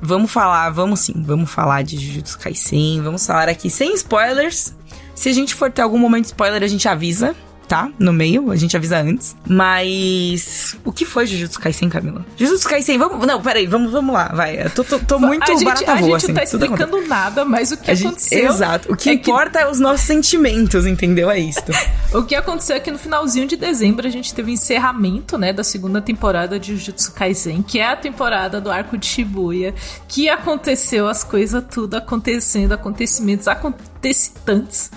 [0.00, 4.74] vamos falar, vamos sim, vamos falar de Jujutsu Kaisen, vamos falar aqui sem spoilers.
[5.14, 7.34] Se a gente for ter algum momento de spoiler, a gente avisa,
[7.68, 7.90] tá?
[7.98, 9.36] No meio, a gente avisa antes.
[9.46, 10.76] Mas.
[10.84, 12.24] O que foi Jujutsu Kaisen, Camila?
[12.36, 13.26] Jujutsu Kaisen, vamos.
[13.26, 14.62] Não, peraí, vamos, vamos lá, vai.
[14.62, 17.44] Eu tô, tô, tô muito a gente, barata a voa, gente assim, tá explicando nada,
[17.44, 18.50] mas o que A gente- aconteceu.
[18.50, 18.92] exato.
[18.92, 21.30] O que é importa é os nossos sentimentos, entendeu?
[21.30, 21.60] É isso.
[22.14, 25.52] O que aconteceu é que no finalzinho de dezembro a gente teve o encerramento, né,
[25.52, 29.74] da segunda temporada de Jujutsu Kaisen, que é a temporada do arco de Shibuya,
[30.08, 34.90] que aconteceu as coisas tudo acontecendo, acontecimentos acontecitantes.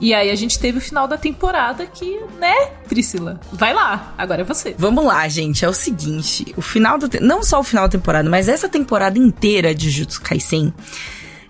[0.00, 2.54] E aí a gente teve o final da temporada que, né,
[2.88, 3.38] Priscila?
[3.52, 4.74] Vai lá, agora é você.
[4.78, 5.64] Vamos lá, gente.
[5.64, 9.18] É o seguinte: o final te- Não só o final da temporada, mas essa temporada
[9.18, 10.72] inteira de Jujutsu Kaisen,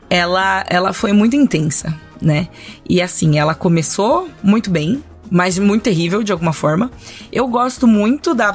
[0.09, 2.49] ela, ela foi muito intensa, né?
[2.89, 5.03] E assim, ela começou muito bem.
[5.33, 6.91] Mas muito terrível, de alguma forma.
[7.31, 8.53] Eu gosto muito da.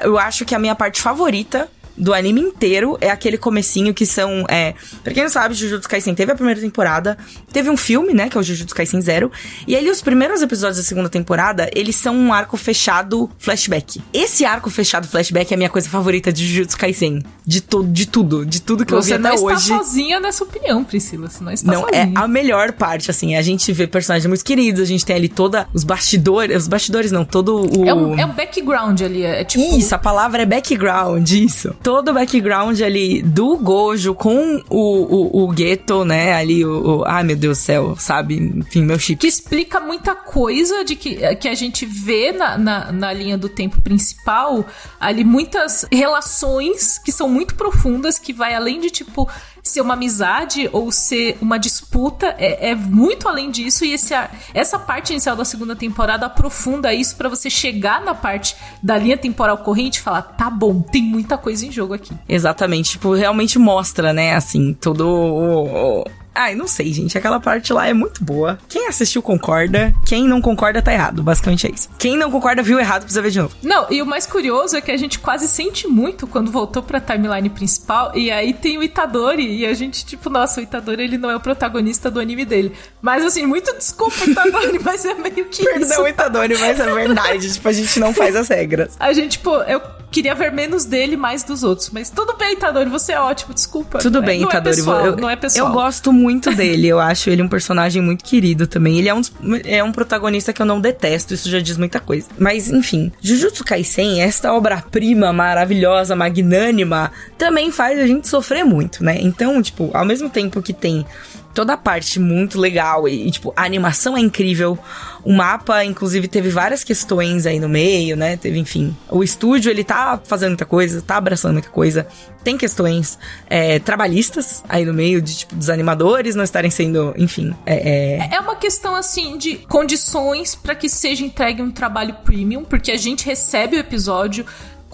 [0.00, 4.44] Eu acho que a minha parte favorita do anime inteiro é aquele comecinho que são,
[4.48, 7.16] é, pra quem não sabe, Jujutsu Kaisen teve a primeira temporada,
[7.52, 9.30] teve um filme, né, que é o Jujutsu Kaisen Zero,
[9.66, 14.00] e ali os primeiros episódios da segunda temporada, eles são um arco fechado flashback.
[14.12, 18.06] Esse arco fechado flashback é a minha coisa favorita de Jujutsu Kaisen, de tudo, de
[18.06, 19.68] tudo, de tudo que eu vi Você até não está hoje.
[19.68, 21.28] sozinha nessa opinião, Priscila.
[21.28, 22.20] Você não está Não, é sozinha.
[22.20, 23.36] a melhor parte, assim.
[23.36, 26.56] A gente vê personagens muito queridos, a gente tem ali toda os bastidores.
[26.62, 27.86] Os bastidores não, todo o.
[27.86, 29.22] É um, é um background ali.
[29.22, 29.62] É tipo.
[29.76, 31.74] Isso, a palavra é background, isso.
[31.84, 36.32] Todo o background ali do Gojo com o, o, o né?
[36.32, 37.04] Ali, o, o.
[37.04, 38.36] Ai, meu Deus do céu, sabe?
[38.36, 39.20] Enfim, meu chip.
[39.20, 43.50] que explica muita coisa de que, que a gente vê na, na, na linha do
[43.50, 44.64] tempo principal
[44.98, 49.28] ali muitas relações que são muito profundas que vai além de tipo
[49.64, 53.84] ser uma amizade ou ser uma disputa é, é muito além disso.
[53.84, 54.12] E esse,
[54.52, 59.16] essa parte inicial da segunda temporada aprofunda isso pra você chegar na parte da linha
[59.16, 62.12] temporal corrente e falar tá bom tem muita coisa em jogo aqui.
[62.28, 67.16] Exatamente, tipo, realmente mostra, né, assim, todo o- Ai, não sei, gente.
[67.16, 68.58] Aquela parte lá é muito boa.
[68.68, 69.94] Quem assistiu concorda.
[70.04, 71.22] Quem não concorda tá errado.
[71.22, 71.88] Basicamente é isso.
[71.98, 73.54] Quem não concorda viu errado, precisa ver de novo.
[73.62, 77.00] Não, e o mais curioso é que a gente quase sente muito quando voltou pra
[77.00, 81.18] timeline principal, e aí tem o Itadori, e a gente, tipo, nossa, o Itadori ele
[81.18, 82.72] não é o protagonista do anime dele.
[83.00, 85.64] Mas assim, muito desculpa, Itadori, mas é meio que isso.
[85.64, 87.52] Perdão, Itadori, mas é verdade.
[87.52, 88.96] tipo, a gente não faz as regras.
[88.98, 89.80] A gente, tipo, eu
[90.14, 91.90] queria ver menos dele e mais dos outros.
[91.90, 93.98] Mas tudo bem, Itadori, você é ótimo, desculpa.
[93.98, 94.74] Tudo Não é- bem, não Itadori.
[94.74, 95.66] É pessoal, eu, não é pessoal.
[95.68, 96.86] eu gosto muito dele.
[96.86, 98.98] Eu acho ele um personagem muito querido também.
[98.98, 99.20] Ele é um,
[99.64, 101.34] é um protagonista que eu não detesto.
[101.34, 102.28] Isso já diz muita coisa.
[102.38, 103.10] Mas, enfim.
[103.20, 109.18] Jujutsu Kaisen, esta obra-prima maravilhosa, magnânima, também faz a gente sofrer muito, né?
[109.20, 111.04] Então, tipo, ao mesmo tempo que tem
[111.52, 114.78] toda a parte muito legal e, e, tipo, a animação é incrível.
[115.24, 118.36] O mapa, inclusive, teve várias questões aí no meio, né?
[118.36, 118.94] Teve, enfim.
[119.08, 122.06] O estúdio, ele tá fazendo muita coisa, tá abraçando muita coisa.
[122.42, 127.54] Tem questões é, trabalhistas aí no meio, de, tipo, dos animadores não estarem sendo, enfim,
[127.64, 132.62] é, é, É uma questão assim de condições pra que seja entregue um trabalho premium,
[132.62, 134.44] porque a gente recebe o episódio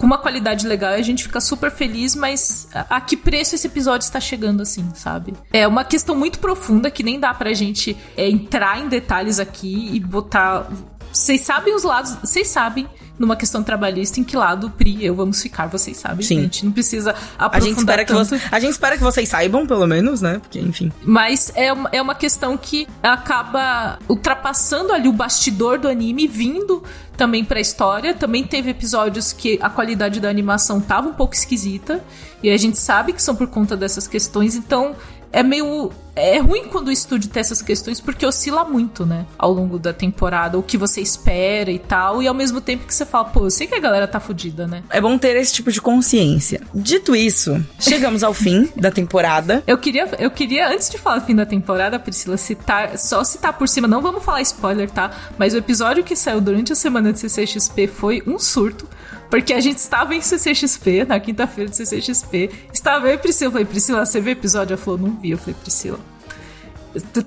[0.01, 3.53] com uma qualidade legal e a gente fica super feliz, mas a, a que preço
[3.53, 5.35] esse episódio está chegando assim, sabe?
[5.53, 9.91] É uma questão muito profunda que nem dá pra gente é, entrar em detalhes aqui
[9.93, 10.67] e botar.
[11.13, 12.87] Vocês sabem os lados, vocês sabem
[13.21, 16.25] numa questão trabalhista em que lado Pri e eu vamos ficar, vocês sabem.
[16.25, 16.39] Sim.
[16.39, 18.29] A gente não precisa A aprofundar gente, espera que tanto.
[18.29, 20.39] você, a gente espera que vocês saibam, pelo menos, né?
[20.39, 20.91] Porque, enfim.
[21.03, 26.83] Mas é uma, é uma questão que acaba ultrapassando ali o bastidor do anime, vindo
[27.15, 28.15] também pra história.
[28.15, 32.03] Também teve episódios que a qualidade da animação tava um pouco esquisita.
[32.41, 34.55] E a gente sabe que são por conta dessas questões.
[34.55, 34.95] Então
[35.31, 35.91] é meio.
[36.13, 39.25] É ruim quando o estúdio tem essas questões porque oscila muito, né?
[39.37, 42.21] Ao longo da temporada, o que você espera e tal.
[42.21, 44.67] E ao mesmo tempo que você fala, pô, eu sei que a galera tá fudida,
[44.67, 44.83] né?
[44.89, 46.61] É bom ter esse tipo de consciência.
[46.75, 49.63] Dito isso, chegamos ao fim da temporada.
[49.65, 53.69] Eu queria, eu queria, antes de falar fim da temporada, Priscila, citar, só citar por
[53.69, 55.11] cima, não vamos falar spoiler, tá?
[55.37, 58.85] Mas o episódio que saiu durante a semana de CCXP foi um surto,
[59.29, 63.51] porque a gente estava em CCXP, na quinta-feira de CCXP, estava eu e Priscila, eu
[63.51, 64.73] falei, Priscila, você viu o episódio?
[64.73, 66.10] Ela falou, não vi, eu falei, Priscila...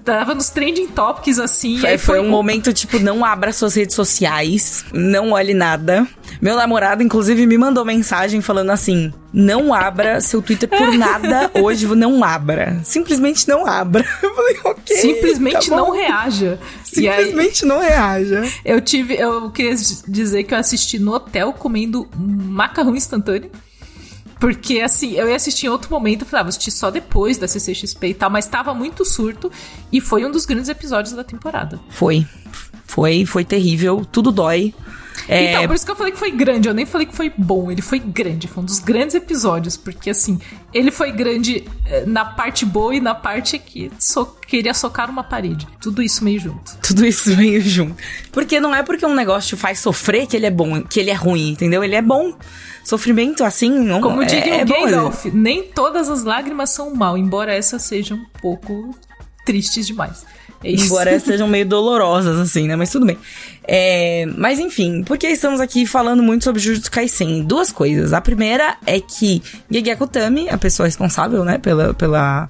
[0.04, 1.78] Tava nos trending topics assim.
[1.78, 6.06] Foi, aí foi um momento, tipo, não abra suas redes sociais, não olhe nada.
[6.40, 11.86] Meu namorado, inclusive, me mandou mensagem falando assim: não abra seu Twitter por nada hoje,
[11.86, 12.80] não abra.
[12.84, 14.04] Simplesmente não abra.
[14.22, 14.96] Eu falei, ok.
[14.96, 16.58] Simplesmente tá não reaja.
[16.96, 18.42] E aí, Simplesmente não reaja.
[18.64, 19.14] Eu tive.
[19.14, 19.74] Eu queria
[20.06, 23.50] dizer que eu assisti no hotel comendo macarrão instantâneo.
[24.44, 27.38] Porque, assim, eu ia assistir em outro momento, eu falei, ah, vou assistir só depois
[27.38, 29.50] da CCXP e tal, mas tava muito surto
[29.90, 31.80] e foi um dos grandes episódios da temporada.
[31.88, 32.26] Foi.
[32.84, 34.04] Foi, foi terrível.
[34.12, 34.74] Tudo dói.
[35.26, 37.32] É, Então, por isso que eu falei que foi grande, eu nem falei que foi
[37.34, 40.38] bom, ele foi grande, foi um dos grandes episódios, porque, assim,
[40.74, 45.24] ele foi grande eh, na parte boa e na parte que so queria socar uma
[45.24, 45.66] parede.
[45.80, 46.76] Tudo isso meio junto.
[46.82, 47.96] tudo isso meio junto.
[48.30, 51.10] Porque não é porque um negócio te faz sofrer que ele é bom, que ele
[51.10, 51.82] é ruim, entendeu?
[51.82, 52.34] Ele é bom.
[52.84, 56.94] Sofrimento assim, não Como é, diria é o bom, Gandalf, nem todas as lágrimas são
[56.94, 58.94] mal, embora essas sejam um pouco
[59.46, 60.24] tristes demais.
[60.62, 60.72] É.
[60.72, 62.76] Embora elas sejam meio dolorosas, assim, né?
[62.76, 63.18] Mas tudo bem.
[63.66, 67.42] É, mas enfim, porque estamos aqui falando muito sobre Jujutsu Kaisen?
[67.42, 68.12] Duas coisas.
[68.12, 72.48] A primeira é que Gegeko Tami, a pessoa responsável, né, pela, pela,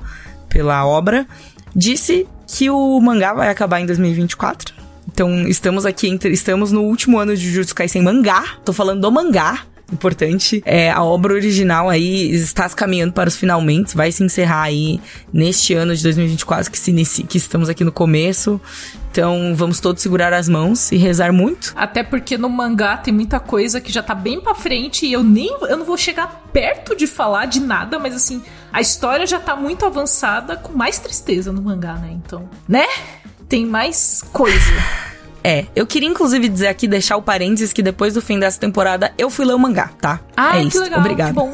[0.48, 1.26] pela obra,
[1.74, 4.74] disse que o mangá vai acabar em 2024.
[5.06, 8.56] Então, estamos aqui, entre, estamos no último ano de Jujutsu Kaisen mangá.
[8.64, 9.64] Tô falando do mangá.
[9.92, 10.62] Importante.
[10.64, 15.00] É, a obra original aí está se caminhando para os finalmente, vai se encerrar aí
[15.32, 18.60] neste ano de 2024 que, se inicia, que estamos aqui no começo.
[19.10, 21.72] Então vamos todos segurar as mãos e rezar muito.
[21.76, 25.22] Até porque no mangá tem muita coisa que já tá bem pra frente e eu
[25.22, 28.42] nem eu não vou chegar perto de falar de nada, mas assim,
[28.72, 32.10] a história já tá muito avançada com mais tristeza no mangá, né?
[32.12, 32.86] Então, né?
[33.48, 34.72] Tem mais coisa.
[35.46, 39.12] É, eu queria inclusive dizer aqui, deixar o parênteses que depois do fim dessa temporada
[39.18, 40.18] eu fui ler o mangá, tá?
[40.34, 40.80] Ah, é que isso.
[40.80, 41.00] legal.
[41.00, 41.28] Obrigado.
[41.28, 41.52] Que bom.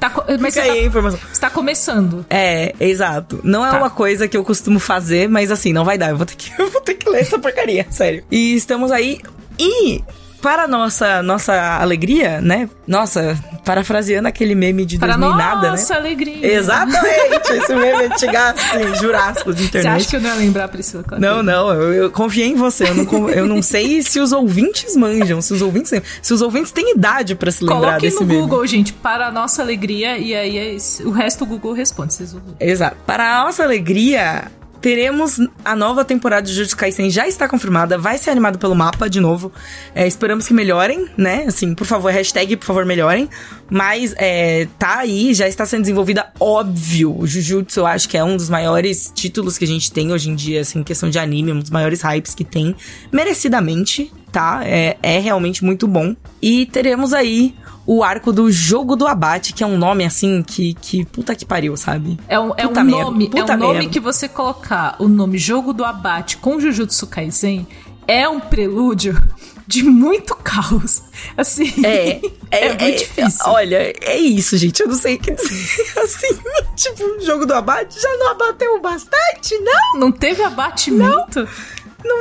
[0.00, 1.20] Tá mas Fica você aí tá, informação.
[1.32, 2.26] você tá começando.
[2.28, 3.40] É, exato.
[3.44, 3.78] Não é Tá.
[3.78, 6.10] uma coisa que eu costumo fazer, mas assim, não vai dar.
[6.10, 8.24] Eu vou ter que, eu vou ter que ler essa porcaria, sério.
[8.28, 9.20] E estamos aí.
[9.58, 10.02] E.
[10.42, 12.68] Para nossa nossa alegria, né?
[12.86, 15.70] Nossa, parafraseando aquele meme de Para 2000 e nada, né?
[15.70, 16.54] nossa alegria.
[16.54, 19.96] Exatamente, esse meme antigaço, assim, jurássico de Você internet.
[20.00, 21.04] acha que eu não ia lembrar, Priscila?
[21.04, 22.88] Claro Não, não, eu, eu confiei em você.
[22.88, 25.92] Eu não, eu não sei se os ouvintes manjam, se os ouvintes.
[26.20, 28.40] Se os ouvintes têm idade pra se lembrar Coloquem desse no meme.
[28.40, 32.14] Google, gente, para nossa alegria, e aí é o resto o Google responde.
[32.14, 32.66] Vocês vão ver.
[32.68, 32.96] Exato.
[33.06, 34.50] Para a nossa alegria,
[34.82, 39.08] teremos a nova temporada de Jujutsu Kaisen já está confirmada, vai ser animado pelo mapa
[39.08, 39.52] de novo.
[39.94, 41.44] É, esperamos que melhorem, né?
[41.46, 43.28] Assim, por favor, hashtag, por favor, melhorem.
[43.70, 47.20] Mas é, tá aí, já está sendo desenvolvida, óbvio.
[47.24, 50.34] Jujutsu, eu acho que é um dos maiores títulos que a gente tem hoje em
[50.34, 52.74] dia, assim, em questão de anime, um dos maiores hypes que tem,
[53.12, 54.62] merecidamente, tá?
[54.64, 56.16] É, é realmente muito bom.
[56.42, 57.54] E teremos aí
[57.86, 61.44] o arco do Jogo do Abate, que é um nome, assim, que, que puta que
[61.44, 62.18] pariu, sabe?
[62.28, 63.90] É um, é um merda, nome, é um nome merda.
[63.90, 67.66] que você colocar o nome Jogo do Abate com Jujutsu Kaisen
[68.06, 69.20] é um prelúdio
[69.66, 71.02] de muito caos.
[71.36, 73.46] Assim, É, é, muito difícil.
[73.46, 74.80] Olha, é isso, gente.
[74.80, 75.98] Eu não sei o que dizer.
[76.02, 76.38] Assim,
[76.76, 80.00] tipo, o jogo do abate já não abateu bastante, não?
[80.00, 81.40] Não teve abatimento.
[81.40, 81.48] Não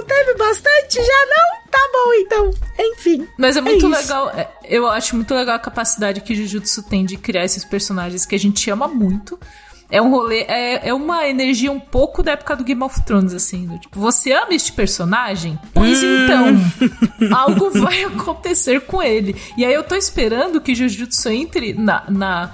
[0.07, 1.61] teve bastante, já não?
[1.71, 2.51] Tá bom, então.
[2.79, 3.27] Enfim.
[3.37, 4.01] Mas é muito isso.
[4.01, 4.29] legal.
[4.31, 8.35] é, Eu acho muito legal a capacidade que Jujutsu tem de criar esses personagens que
[8.35, 9.39] a gente ama muito.
[9.89, 13.33] É um rolê, é, é uma energia um pouco da época do Game of Thrones,
[13.33, 13.67] assim.
[13.67, 15.59] do tipo, você ama este personagem?
[15.73, 16.23] Pois Hum.
[16.23, 19.35] então, algo vai acontecer com ele.
[19.57, 22.51] E aí eu tô esperando que Jujutsu entre na, na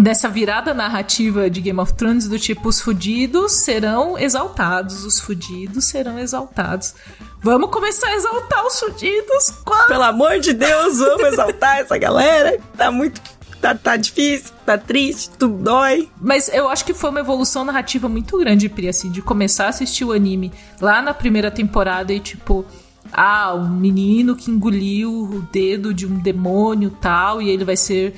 [0.00, 5.84] dessa virada narrativa de Game of Thrones do tipo os fudidos serão exaltados, os fudidos
[5.84, 6.94] serão exaltados.
[7.40, 9.50] Vamos começar a exaltar os fudidos.
[9.64, 9.88] Quando?
[9.88, 12.58] Pelo amor de Deus, vamos exaltar essa galera.
[12.76, 13.20] Tá muito.
[13.60, 16.10] Tá, tá difícil, tá triste, tudo dói.
[16.20, 19.68] Mas eu acho que foi uma evolução narrativa muito grande, Pri, assim, de começar a
[19.68, 22.64] assistir o anime lá na primeira temporada e tipo.
[23.12, 28.14] Ah, um menino que engoliu o dedo de um demônio tal, e ele vai ser.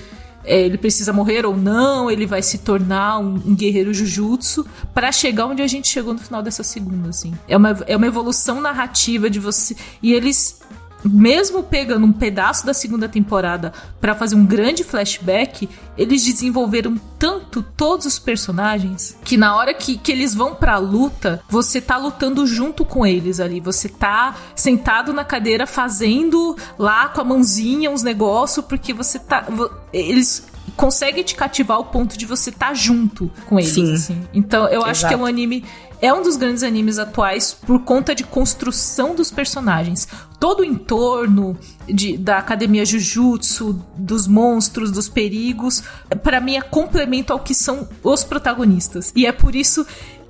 [0.48, 5.12] É, ele precisa morrer ou não, ele vai se tornar um, um guerreiro Jujutsu pra
[5.12, 7.34] chegar onde a gente chegou no final dessa segunda, assim.
[7.46, 9.76] É uma, é uma evolução narrativa de você.
[10.02, 10.60] E eles
[11.04, 17.62] mesmo pegando um pedaço da segunda temporada pra fazer um grande flashback, eles desenvolveram tanto
[17.62, 22.46] todos os personagens que na hora que, que eles vão pra luta, você tá lutando
[22.46, 23.60] junto com eles ali.
[23.60, 29.46] Você tá sentado na cadeira fazendo lá com a mãozinha uns negócios, porque você tá.
[29.92, 33.72] Eles conseguem te cativar ao ponto de você tá junto com eles.
[33.72, 33.92] Sim.
[33.94, 34.20] assim.
[34.32, 35.22] Então eu acho que é Exato.
[35.22, 35.64] um anime.
[36.00, 40.06] É um dos grandes animes atuais por conta de construção dos personagens.
[40.38, 41.58] Todo o entorno
[41.88, 45.82] de- da academia Jujutsu, dos monstros, dos perigos,
[46.22, 49.12] pra mim é complemento ao que são os protagonistas.
[49.16, 49.84] E é por isso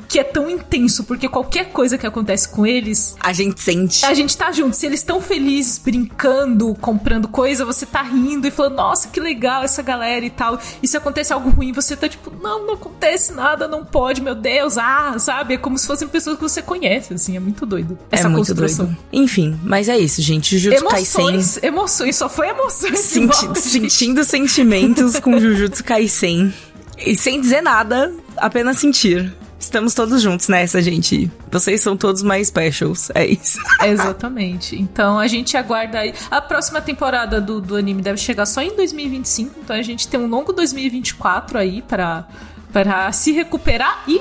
[0.08, 4.04] que é tão intenso, porque qualquer coisa que acontece com eles, A gente sente.
[4.06, 4.74] a gente tá junto.
[4.74, 9.62] Se eles estão felizes, brincando, comprando coisa, você tá rindo e falando, nossa, que legal
[9.62, 10.58] essa galera e tal.
[10.82, 14.34] E se acontece algo ruim, você tá tipo, não, não acontece nada, não pode, meu
[14.34, 15.54] Deus, ah, sabe?
[15.54, 17.98] É como se fossem pessoas que você conhece, assim, é muito doido.
[18.10, 18.86] Essa é muito construção.
[18.86, 18.98] doido.
[19.12, 20.56] Enfim, mas é isso, gente.
[20.56, 21.42] Jujutsu Kaisen.
[21.62, 22.98] Emoções, só foi emoções.
[22.98, 23.60] Senti- gente.
[23.60, 26.52] sentindo sentimentos com Jujutsu Kaisen.
[26.96, 29.32] E sem dizer nada, apenas sentir.
[29.58, 31.30] Estamos todos juntos nessa, gente.
[31.50, 33.10] Vocês são todos mais specials.
[33.14, 33.58] É isso.
[33.84, 34.80] Exatamente.
[34.80, 36.14] Então a gente aguarda aí.
[36.30, 39.60] A próxima temporada do, do anime deve chegar só em 2025.
[39.60, 42.28] Então a gente tem um longo 2024 aí pra,
[42.72, 44.20] pra se recuperar e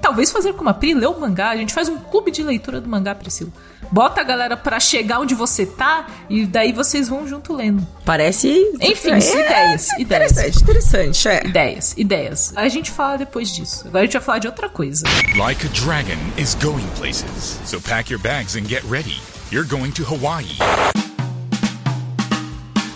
[0.00, 1.50] talvez fazer como a Pri, ler o mangá.
[1.50, 3.52] A gente faz um clube de leitura do mangá, Priscila.
[3.92, 7.86] Bota a galera pra chegar onde você tá e daí vocês vão junto lendo.
[8.06, 8.48] Parece.
[8.80, 9.88] Enfim, é, ideias, ideias.
[9.98, 11.46] Interessante, interessante, é.
[11.46, 12.52] Ideias, ideias.
[12.56, 13.86] A gente fala depois disso.
[13.86, 15.04] Agora a gente vai falar de outra coisa.
[15.36, 17.60] Like a dragon is going places.
[17.66, 19.20] So pack your bags and get ready.
[19.50, 20.56] You're going to Hawaii.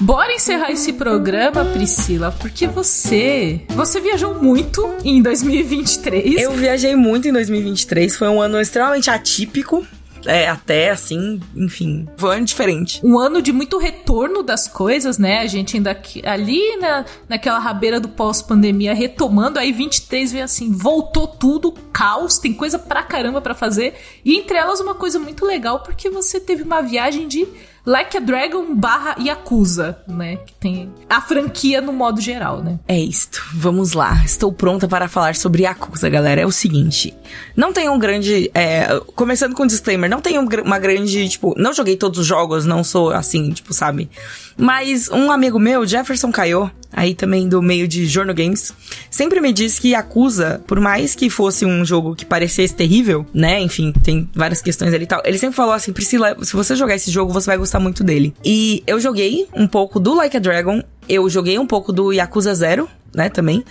[0.00, 3.62] Bora encerrar esse programa, Priscila, porque você.
[3.68, 6.40] Você viajou muito em 2023.
[6.40, 9.86] Eu viajei muito em 2023, foi um ano extremamente atípico.
[10.26, 13.00] É, até, assim, enfim, foi um ano diferente.
[13.04, 15.38] um ano de muito retorno das coisas, né?
[15.40, 20.70] A gente ainda aqui- ali na, naquela rabeira do pós-pandemia retomando, aí 23 veio assim,
[20.72, 23.94] voltou tudo, caos, tem coisa pra caramba pra fazer.
[24.24, 27.46] E entre elas uma coisa muito legal, porque você teve uma viagem de
[27.86, 30.38] Like a Dragon barra Yakuza, né?
[30.38, 32.80] Que tem a franquia no modo geral, né?
[32.88, 34.24] É isto, vamos lá.
[34.24, 36.40] Estou pronta para falar sobre Yakuza, galera.
[36.40, 37.14] É o seguinte,
[37.56, 38.50] não tem um grande...
[38.52, 41.54] é, começando com um disclaimer, não tem um uma grande, tipo...
[41.56, 44.10] Não joguei todos os jogos, não sou assim, tipo, sabe?
[44.56, 48.72] Mas um amigo meu, Jefferson Caio, aí também do meio de Jorno Games,
[49.10, 53.60] sempre me disse que Yakuza, por mais que fosse um jogo que parecesse terrível, né?
[53.60, 55.20] Enfim, tem várias questões ali e tal.
[55.24, 58.34] Ele sempre falou assim, Priscila, se você jogar esse jogo, você vai gostar muito dele.
[58.44, 62.54] E eu joguei um pouco do Like a Dragon, eu joguei um pouco do Yakuza
[62.54, 63.64] Zero, né, também,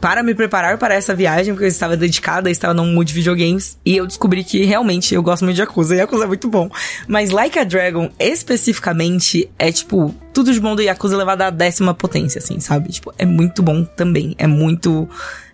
[0.00, 3.76] para me preparar para essa viagem, porque eu estava dedicada, estava num mood de videogames,
[3.84, 6.70] e eu descobri que realmente eu gosto muito de Yakuza, e Yakuza é muito bom.
[7.08, 11.94] Mas Like a Dragon, especificamente, é tipo, tudo de bom do Yakuza levado à décima
[11.94, 12.90] potência, assim, sabe?
[12.90, 15.08] Tipo, é muito bom também, é muito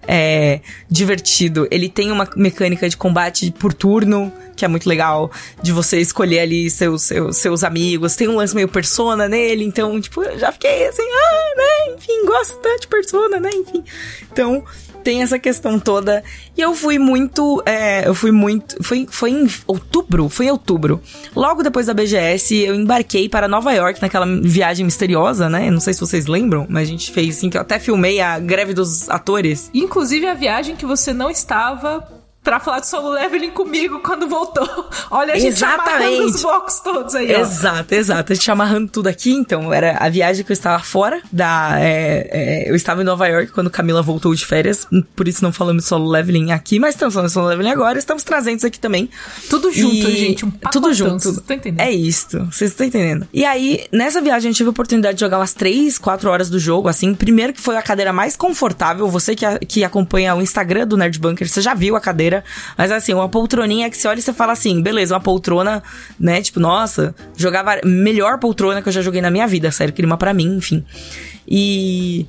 [0.07, 1.67] é, divertido.
[1.71, 5.31] Ele tem uma mecânica de combate por turno, que é muito legal,
[5.63, 8.17] de você escolher ali seus, seus, seus amigos.
[8.17, 12.25] Tem um lance meio persona nele, então, tipo, eu já fiquei assim, ah, né, enfim,
[12.27, 13.85] gosto tanto de persona, né, enfim.
[14.33, 14.65] Então,
[15.09, 16.23] tem essa questão toda.
[16.55, 17.63] E eu fui muito.
[17.65, 18.77] é, eu fui muito.
[18.83, 20.29] Foi, foi em outubro?
[20.29, 21.01] Foi em outubro.
[21.35, 25.71] Logo depois da BGS, eu embarquei para Nova York naquela viagem misteriosa, né?
[25.71, 28.39] Não sei se vocês lembram, mas a gente fez assim, que eu até filmei a
[28.39, 29.71] greve dos atores.
[29.73, 32.07] Inclusive a viagem que você não estava
[32.49, 34.67] pra falar de solo leveling comigo quando voltou.
[35.11, 35.91] Olha a gente Exatamente.
[35.91, 37.41] amarrando os blocos todos aí, ó.
[37.41, 38.33] Exato, exato.
[38.33, 39.71] A gente amarrando tudo aqui, então.
[39.73, 41.75] Era a viagem que eu estava fora da.
[41.79, 42.29] é,
[42.65, 44.87] é, eu estava em Nova York quando Camila voltou de férias.
[45.15, 47.99] Por isso não falamos de solo leveling aqui, mas estamos falando de solo leveling agora.
[47.99, 49.11] Estamos trazendo isso aqui também.
[49.51, 50.47] Tudo junto, E- gente.
[50.47, 51.21] Um tudo pacotão, junto.
[51.23, 51.81] Vocês estão entendendo?
[51.87, 53.29] É isto, vocês estão entendendo.
[53.31, 56.59] E aí, nessa viagem, eu tive a oportunidade de jogar umas 3, 4 horas do
[56.59, 57.15] jogo, assim.
[57.15, 59.07] Primeiro que foi a cadeira mais confortável.
[59.09, 62.38] Você que, a- que acompanha o Instagram do Nerd Bunker, você já viu a cadeira.
[62.77, 65.83] Mas assim, uma poltroninha que você olha e você fala assim, beleza, uma poltrona,
[66.19, 66.41] né?
[66.41, 70.33] Tipo, nossa, jogava melhor poltrona que eu já joguei na minha vida, sério, uma pra
[70.33, 70.85] mim, enfim.
[71.47, 72.27] E.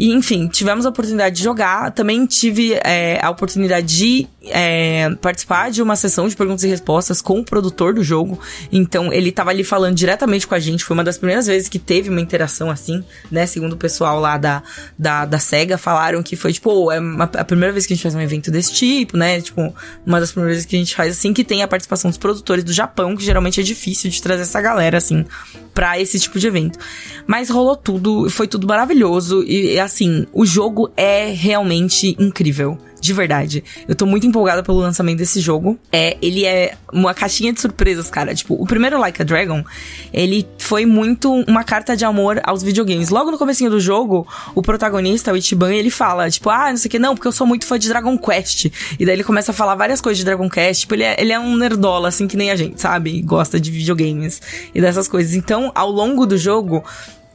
[0.00, 1.90] E, enfim, tivemos a oportunidade de jogar.
[1.92, 7.20] Também tive é, a oportunidade de é, participar de uma sessão de perguntas e respostas
[7.20, 8.40] com o produtor do jogo.
[8.72, 10.84] Então, ele tava ali falando diretamente com a gente.
[10.86, 13.44] Foi uma das primeiras vezes que teve uma interação assim, né?
[13.44, 14.62] Segundo o pessoal lá da,
[14.98, 18.02] da, da SEGA, falaram que foi, tipo, é uma- a primeira vez que a gente
[18.02, 19.38] faz um evento desse tipo, né?
[19.42, 19.74] Tipo,
[20.06, 22.64] uma das primeiras vezes que a gente faz assim, que tem a participação dos produtores
[22.64, 25.26] do Japão, que geralmente é difícil de trazer essa galera, assim,
[25.74, 26.78] pra esse tipo de evento.
[27.26, 29.42] Mas rolou tudo, foi tudo maravilhoso.
[29.42, 32.78] E, e, assim, o jogo é realmente incrível.
[33.00, 33.64] De verdade.
[33.88, 35.78] Eu tô muito empolgada pelo lançamento desse jogo.
[35.90, 38.34] É, ele é uma caixinha de surpresas, cara.
[38.34, 39.64] Tipo, o primeiro Like a Dragon,
[40.12, 43.08] ele foi muito uma carta de amor aos videogames.
[43.08, 46.88] Logo no comecinho do jogo, o protagonista, o Ichiban, ele fala, tipo, ah, não sei
[46.88, 48.66] o que, não, porque eu sou muito fã de Dragon Quest.
[48.98, 50.82] E daí ele começa a falar várias coisas de Dragon Quest.
[50.82, 53.22] Tipo, ele é, ele é um nerdola, assim, que nem a gente, sabe?
[53.22, 54.42] Gosta de videogames
[54.74, 55.34] e dessas coisas.
[55.34, 56.84] Então, ao longo do jogo,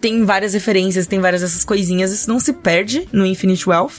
[0.05, 3.93] tem várias referências, tem várias dessas coisinhas, isso não se perde no Infinite Wealth.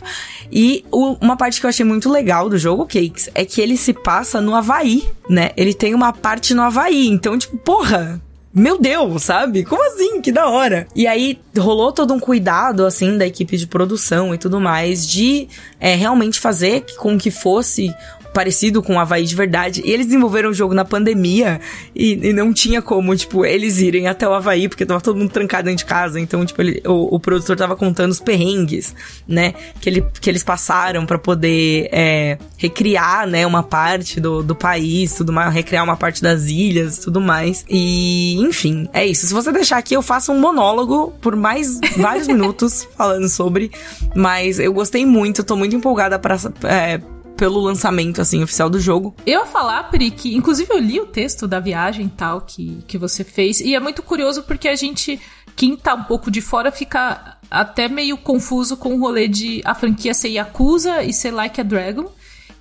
[0.52, 3.76] E o- uma parte que eu achei muito legal do jogo, Cakes, é que ele
[3.76, 5.50] se passa no Havaí, né?
[5.56, 8.20] Ele tem uma parte no Havaí, então, tipo, porra.
[8.54, 9.64] Meu Deus, sabe?
[9.64, 10.20] Como assim?
[10.22, 10.86] Que da hora.
[10.96, 15.46] E aí rolou todo um cuidado, assim, da equipe de produção e tudo mais, de
[15.78, 17.92] é, realmente fazer com que fosse
[18.36, 19.80] parecido com o Havaí de verdade.
[19.82, 21.58] E eles desenvolveram o jogo na pandemia
[21.94, 25.30] e, e não tinha como, tipo, eles irem até o Havaí, porque tava todo mundo
[25.30, 26.20] trancado dentro de casa.
[26.20, 28.94] Então, tipo, ele- o, o produtor tava contando os perrengues,
[29.26, 29.54] né?
[29.80, 35.14] Que, ele, que eles passaram pra poder é, recriar, né, uma parte do, do país,
[35.14, 37.64] tudo mais, recriar uma parte das ilhas, tudo mais.
[37.70, 39.26] E, enfim, é isso.
[39.26, 43.70] Se você deixar aqui, eu faço um monólogo por mais vários minutos falando sobre.
[44.14, 46.36] Mas eu gostei muito, tô muito empolgada pra.
[46.64, 47.00] É,
[47.36, 49.14] pelo lançamento, assim, oficial do jogo.
[49.26, 52.98] Eu ia falar, Pri, que inclusive eu li o texto da viagem tal que, que
[52.98, 55.20] você fez, e é muito curioso porque a gente,
[55.54, 59.74] quem tá um pouco de fora, fica até meio confuso com o rolê de a
[59.74, 62.10] franquia ser Yakuza e ser Like a Dragon.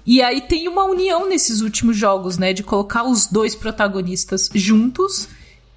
[0.05, 2.53] E aí tem uma união nesses últimos jogos, né?
[2.53, 5.27] De colocar os dois protagonistas juntos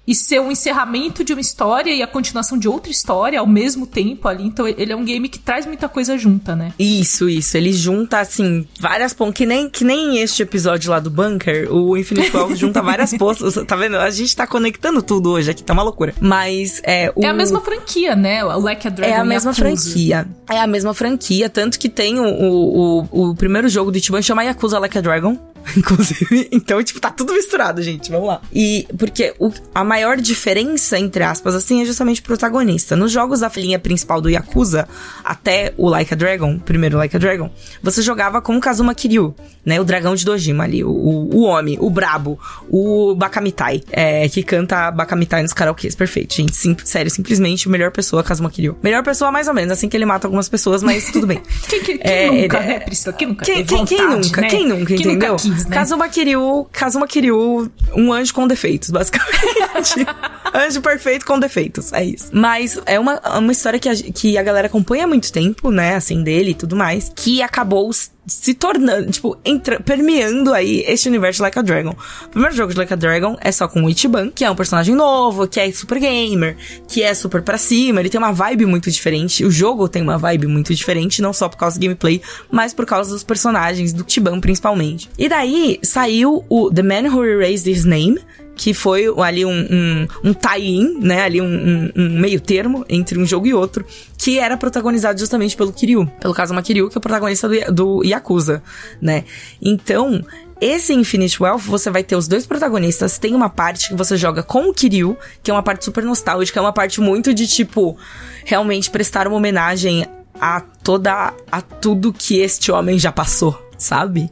[0.09, 3.85] e ser um encerramento de uma história e a continuação de outra história ao mesmo
[3.85, 4.43] tempo ali.
[4.43, 6.73] Então ele é um game que traz muita coisa junta, né?
[6.79, 7.55] Isso, isso.
[7.55, 9.35] Ele junta, assim, várias pontas.
[9.35, 13.59] Que nem, que nem este episódio lá do Bunker, o Infinite Wealth junta várias postas.
[13.69, 13.97] Tá vendo?
[13.97, 16.15] A gente tá conectando tudo hoje aqui, tá uma loucura.
[16.19, 17.11] Mas é.
[17.15, 17.23] O...
[17.23, 18.43] É a mesma franquia, né?
[18.43, 20.27] O Like a Dragon É a mesma franquia.
[20.49, 24.23] É a mesma franquia, tanto que tem o, o, o, o primeiro jogo do Ichiban
[24.23, 25.37] chama Yakuza Like a Dragon,
[25.77, 26.47] inclusive.
[26.51, 28.09] Então, tipo, tá tudo misturado, gente.
[28.09, 28.41] Vamos lá.
[28.51, 32.95] E porque o- a maior diferença, entre aspas, assim, é justamente o protagonista.
[32.95, 34.87] Nos jogos da linha principal do Yakuza,
[35.25, 37.51] até o Like a Dragon, primeiro Like a Dragon,
[37.83, 39.35] você jogava com o Kazuma Kiryu,
[39.65, 39.79] né?
[39.79, 42.39] O dragão de Dojima ali, o, o, homem, o brabo,
[42.69, 45.95] o Bakamitai, é, que canta Bakamitai nos karaokês.
[45.95, 46.55] Perfeito, gente.
[46.55, 48.77] Sim, sério, simplesmente o melhor pessoa, Kazuma Kiryu.
[48.81, 51.41] Melhor pessoa, mais ou menos, assim que ele mata algumas pessoas, mas tudo bem.
[51.67, 53.13] Quem, quem, quem É, nunca, ele- né, Priscila?
[53.13, 54.41] Quem nunca Quem, quem, nunca?
[54.41, 54.47] né?
[54.47, 55.31] Quem nunca, Quem entendeu?
[55.33, 55.75] nunca quis, né?
[55.75, 59.19] Kazuma Kiryu, Kazuma Kiryu, um anjo com defeitos, basicamente.
[60.53, 62.29] anjo perfeito com defeitos, é isso.
[62.31, 65.95] Mas é uma, uma história que a, que a galera acompanha há muito tempo, né,
[65.95, 67.91] assim, dele e tudo mais, que acabou
[68.29, 71.95] se tornando, tipo, entra, permeando aí este universo Like a Dragon.
[72.25, 74.55] O primeiro jogo de Like a Dragon é só com o Ichiban, que é um
[74.55, 76.55] personagem novo, que é super gamer,
[76.87, 79.43] que é super pra cima, ele tem uma vibe muito diferente.
[79.43, 82.21] O jogo tem uma vibe muito diferente, não só por causa do gameplay,
[82.51, 85.09] mas por causa dos personagens, do Ichiban principalmente.
[85.17, 88.19] E daí saiu o The Man Who Erased His Name,
[88.59, 91.21] que foi ali um, um, um tie-in, né?
[91.23, 93.85] Ali um, um- meio termo entre um jogo e outro,
[94.17, 98.03] que era protagonizado justamente pelo Kiryu, pelo Kazuma Kiryu, que é o protagonista do, do
[98.03, 98.61] Yakuza,
[99.01, 99.23] né?
[99.61, 100.21] Então,
[100.59, 103.17] esse Infinite Wealth, você vai ter os dois protagonistas.
[103.17, 106.59] Tem uma parte que você joga com o Kiryu, que é uma parte super nostálgica,
[106.59, 107.97] é uma parte muito de tipo,
[108.43, 110.05] realmente prestar uma homenagem
[110.37, 111.33] a toda.
[111.49, 114.29] a tudo que este homem já passou, sabe?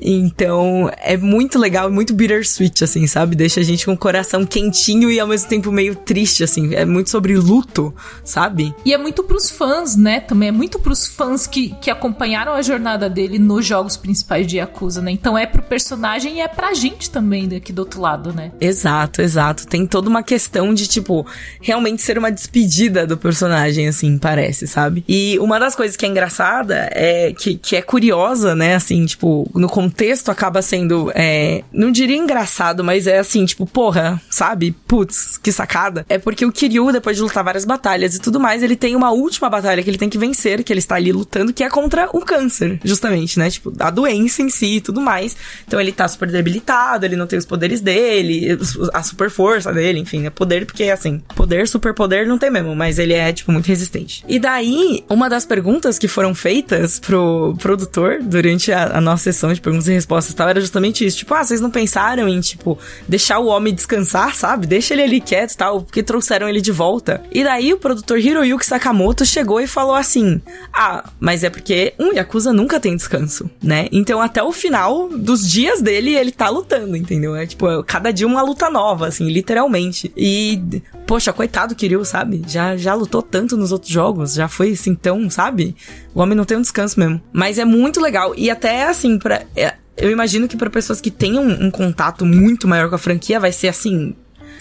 [0.00, 3.34] Então, é muito legal, muito bittersweet, assim, sabe?
[3.34, 6.74] Deixa a gente com o coração quentinho e ao mesmo tempo meio triste, assim.
[6.74, 7.94] É muito sobre luto,
[8.24, 8.74] sabe?
[8.84, 10.20] E é muito pros fãs, né?
[10.20, 14.58] Também é muito pros fãs que, que acompanharam a jornada dele nos jogos principais de
[14.58, 15.10] Yakuza, né?
[15.10, 18.52] Então é pro personagem e é pra gente também daqui do outro lado, né?
[18.60, 19.66] Exato, exato.
[19.66, 21.26] Tem toda uma questão de, tipo,
[21.60, 25.04] realmente ser uma despedida do personagem, assim, parece, sabe?
[25.08, 28.74] E uma das coisas que é engraçada é que, que é curiosa, né?
[28.74, 31.10] Assim, tipo, no contexto acaba sendo.
[31.14, 34.72] É, não diria engraçado, mas é assim, tipo, porra, sabe?
[34.86, 36.04] Putz, que sacada.
[36.08, 39.10] É porque o Kiryu, depois de lutar várias batalhas e tudo mais, ele tem uma
[39.10, 42.08] última batalha que ele tem que vencer, que ele está ali lutando, que é contra
[42.12, 43.50] o câncer, justamente, né?
[43.50, 45.36] Tipo, a doença em si e tudo mais.
[45.66, 48.58] Então ele tá super debilitado, ele não tem os poderes dele,
[48.92, 52.74] a super força dele, enfim, é poder, porque assim, poder, super poder não tem mesmo,
[52.76, 54.24] mas ele é, tipo, muito resistente.
[54.28, 59.52] E daí, uma das perguntas que foram feitas pro produtor durante a, a nossa sessão
[59.52, 61.18] de perguntas e respostas e tal, era justamente isso.
[61.18, 64.66] Tipo, ah, vocês não pensaram em, tipo, deixar o homem descansar, sabe?
[64.66, 67.22] Deixa ele ali quieto e tal, porque trouxeram ele de volta.
[67.30, 70.40] E daí o produtor Hiroyuki Sakamoto chegou e falou assim:
[70.72, 73.86] Ah, mas é porque um Yakuza nunca tem descanso, né?
[73.92, 77.36] Então até o final dos dias dele, ele tá lutando, entendeu?
[77.36, 80.12] É tipo, cada dia uma luta nova, assim, literalmente.
[80.16, 80.60] E,
[81.08, 82.42] poxa, coitado Kiryu, sabe?
[82.46, 85.74] Já, já lutou tanto nos outros jogos, já foi assim tão, sabe?
[86.14, 87.18] O homem não tem um descanso mesmo.
[87.32, 88.34] Mas é muito legal.
[88.36, 89.42] E até assim, pra.
[89.56, 93.40] é- eu imagino que pra pessoas que tenham um contato muito maior com a franquia,
[93.40, 94.14] vai ser assim,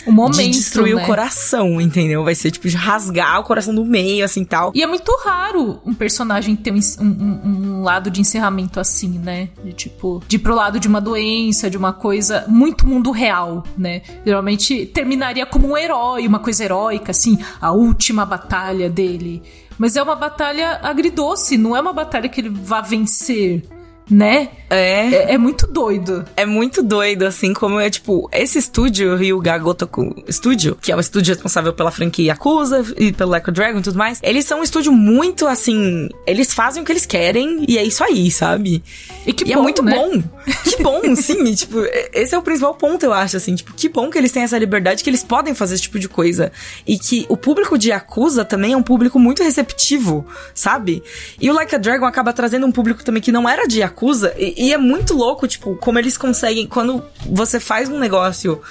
[0.06, 0.38] O momento.
[0.38, 1.04] de destruir né?
[1.04, 2.24] o coração, entendeu?
[2.24, 4.72] Vai ser tipo de rasgar o coração do meio, assim tal.
[4.76, 7.42] E é muito raro um personagem ter um, um-
[7.80, 9.50] um lado de encerramento assim, né?
[9.64, 13.64] De tipo, de ir pro lado de uma doença, de uma coisa muito mundo real,
[13.78, 14.02] né?
[14.26, 19.42] Geralmente terminaria como um herói, uma coisa heróica, assim, a última batalha dele.
[19.78, 23.64] Mas é uma batalha agridoce, não é uma batalha que ele vá vencer,
[24.10, 24.50] né?
[24.70, 25.14] É.
[25.14, 26.26] É, é muito doido.
[26.36, 31.00] É muito doido, assim, como é, tipo, esse estúdio, Ryuga Gotoku Studio, que é o
[31.00, 34.64] estúdio responsável pela franquia Yakuza e pelo Echo Dragon e tudo mais, eles são um
[34.64, 38.84] estúdio muito, assim, eles fazem o que eles querem e é isso aí, sabe?
[39.26, 39.96] E que e bom, é muito né?
[39.96, 40.24] bom.
[40.64, 41.54] Que bom, sim.
[41.54, 41.80] tipo,
[42.14, 43.56] esse é o principal ponto, eu acho, assim.
[43.56, 46.10] Tipo, que bom que eles têm essa liberdade, que eles podem fazer esse tipo de
[46.10, 46.52] coisa.
[46.86, 51.04] E que o público de Yakuza também é um público muito receptivo, sabe?
[51.40, 53.97] E o Like a Dragon acaba trazendo um público também que não era de Yakuza.
[54.38, 56.68] E, e é muito louco, tipo, como eles conseguem...
[56.68, 58.62] Quando você faz um negócio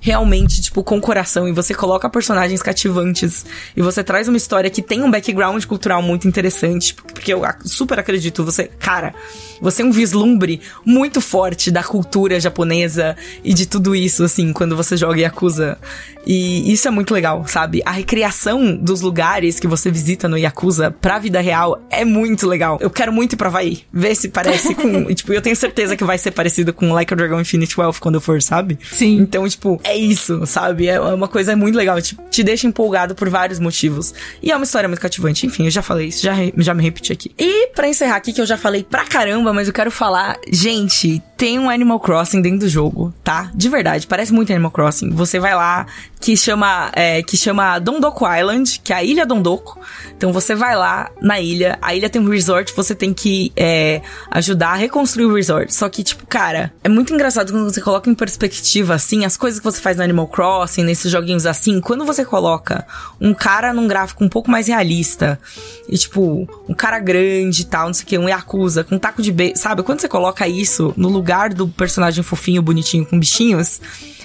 [0.00, 3.44] realmente, tipo, com coração, e você coloca personagens cativantes,
[3.76, 7.98] e você traz uma história que tem um background cultural muito interessante, porque eu super
[7.98, 9.14] acredito, você, cara,
[9.60, 14.76] você é um vislumbre muito forte da cultura japonesa e de tudo isso, assim, quando
[14.76, 15.78] você joga Yakuza.
[16.26, 17.80] E isso é muito legal, sabe?
[17.86, 22.78] A recriação dos lugares que você visita no Yakuza pra vida real é muito legal.
[22.80, 25.04] Eu quero muito ir pra Havaí, ver se parece com.
[25.14, 28.16] tipo, eu tenho certeza que vai ser parecido com Like a Dragon Infinite Wealth quando
[28.16, 28.76] eu for, sabe?
[28.90, 29.18] Sim.
[29.20, 30.88] Então, tipo, é isso, sabe?
[30.88, 32.00] É uma coisa muito legal.
[32.02, 34.12] Te, te deixa empolgado por vários motivos.
[34.42, 35.46] E é uma história muito cativante.
[35.46, 37.30] Enfim, eu já falei isso, já, já me repeti aqui.
[37.38, 41.22] E pra encerrar aqui, que eu já falei pra caramba, mas eu quero falar, gente.
[41.36, 43.50] Tem um Animal Crossing dentro do jogo, tá?
[43.54, 45.10] De verdade, parece muito Animal Crossing.
[45.10, 45.86] Você vai lá,
[46.18, 49.78] que chama, é, que chama Dondoko Island, que é a ilha Dondoko.
[50.16, 54.00] Então você vai lá na ilha, a ilha tem um resort, você tem que é,
[54.30, 55.74] ajudar a reconstruir o resort.
[55.74, 59.60] Só que, tipo, cara, é muito engraçado quando você coloca em perspectiva, assim, as coisas
[59.60, 62.86] que você faz no Animal Crossing, nesses joguinhos assim, quando você coloca
[63.20, 65.38] um cara num gráfico um pouco mais realista,
[65.86, 68.98] e tipo, um cara grande e tal, não sei o que, um Yakuza, com um
[68.98, 69.82] taco de beijo, sabe?
[69.82, 73.80] Quando você coloca isso no lugar do personagem fofinho, bonitinho, com bichinhos,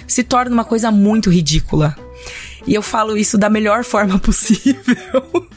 [0.06, 1.96] se torna uma coisa muito ridícula.
[2.66, 4.76] E eu falo isso da melhor forma possível.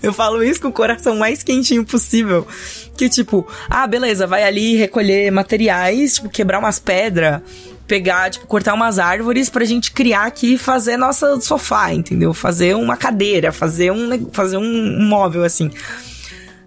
[0.02, 2.48] eu falo isso com o coração mais quentinho possível.
[2.98, 7.42] Que tipo, ah, beleza, vai ali recolher materiais, tipo, quebrar umas pedras,
[7.88, 12.34] pegar, tipo, cortar umas árvores pra gente criar aqui e fazer nossa sofá, entendeu?
[12.34, 15.70] Fazer uma cadeira, fazer um, fazer um móvel assim.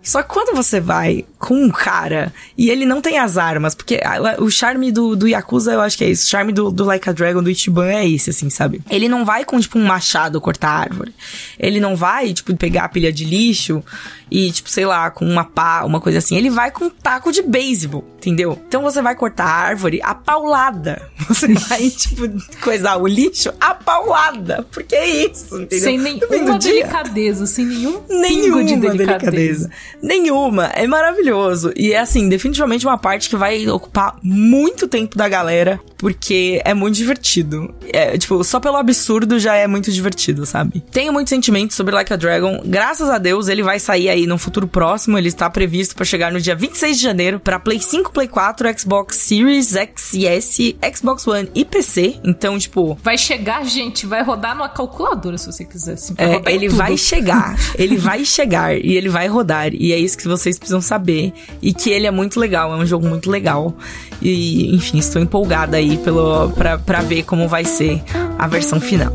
[0.09, 4.01] Só que quando você vai com um cara e ele não tem as armas, porque
[4.39, 7.11] o charme do, do Yakuza eu acho que é isso, o charme do, do Like
[7.11, 8.81] a Dragon, do Ichiban é esse, assim, sabe?
[8.89, 11.13] Ele não vai com, tipo, um machado cortar árvore.
[11.59, 13.85] Ele não vai, tipo, pegar a pilha de lixo
[14.31, 16.37] e, tipo, sei lá, com uma pá, uma coisa assim.
[16.37, 18.59] Ele vai com um taco de beisebol, entendeu?
[18.67, 21.03] Então você vai cortar a árvore a paulada.
[21.29, 22.23] Você vai, tipo,
[22.63, 24.67] coisar o lixo a paulada.
[24.73, 25.85] Porque é isso, entendeu?
[25.85, 29.19] Sem nenhuma delicadeza, sem nenhum Nenhuma de delicadeza.
[29.19, 29.71] delicadeza.
[30.03, 30.67] Nenhuma.
[30.69, 31.71] É maravilhoso.
[31.77, 36.73] E é assim, definitivamente uma parte que vai ocupar muito tempo da galera, porque é
[36.73, 37.75] muito divertido.
[37.93, 40.81] É, tipo, só pelo absurdo já é muito divertido, sabe?
[40.93, 42.63] Tenho muitos sentimentos sobre Like a Dragon.
[42.65, 45.19] Graças a Deus, ele vai sair aí no futuro próximo.
[45.19, 48.79] Ele está previsto pra chegar no dia 26 de janeiro pra Play 5, Play 4,
[48.79, 52.21] Xbox Series X e S, Xbox One e PC.
[52.25, 55.95] Então, tipo, Vai chegar, gente, vai rodar numa calculadora se você quiser.
[55.95, 59.75] Assim, é, ele vai chegar, ele vai chegar e ele vai rodar.
[59.75, 61.33] E é isso que vocês precisam saber.
[61.61, 63.77] E que ele é muito legal, é um jogo muito legal.
[64.23, 68.03] E, enfim, estou empolgada aí pelo, pra, pra ver como vai ser
[68.39, 69.13] a versão final.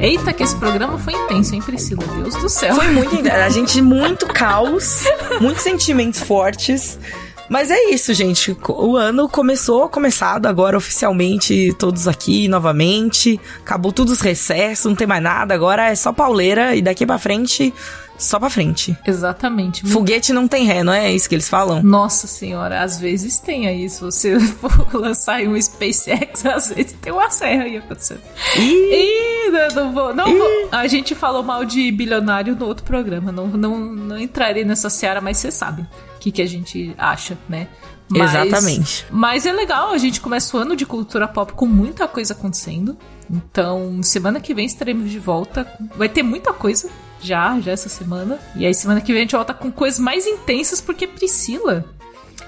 [0.00, 2.02] Eita, que esse programa foi intenso, hein, Priscila?
[2.16, 2.74] Deus do céu.
[2.74, 3.30] Foi muito.
[3.30, 5.04] A gente, muito caos,
[5.40, 6.98] muitos sentimentos fortes.
[7.48, 8.56] Mas é isso, gente.
[8.66, 13.38] O ano começou, começado agora oficialmente, todos aqui novamente.
[13.60, 15.54] Acabou todos os recessos, não tem mais nada.
[15.54, 17.72] Agora é só pauleira e daqui pra frente,
[18.22, 18.96] só pra frente.
[19.06, 19.86] Exatamente.
[19.86, 21.82] Foguete não tem ré, não é isso que eles falam?
[21.82, 23.88] Nossa senhora, às vezes tem aí.
[23.88, 28.20] Se você for lançar aí um SpaceX, às vezes tem uma serra aí acontecendo.
[28.56, 30.14] Ih, não, não vou.
[30.14, 30.68] Não vou.
[30.70, 33.30] A gente falou mal de bilionário no outro programa.
[33.32, 37.36] Não, não, não entrarei nessa seara, mas você sabe o que, que a gente acha,
[37.48, 37.68] né?
[38.08, 39.06] Mas- Exatamente.
[39.10, 42.96] Mas é legal, a gente começa o ano de cultura pop com muita coisa acontecendo.
[43.30, 45.66] Então, semana que vem estaremos de volta.
[45.96, 46.90] Vai ter muita coisa
[47.22, 48.38] já, já essa semana.
[48.56, 51.84] E aí, semana que vem a gente volta com coisas mais intensas, porque Priscila,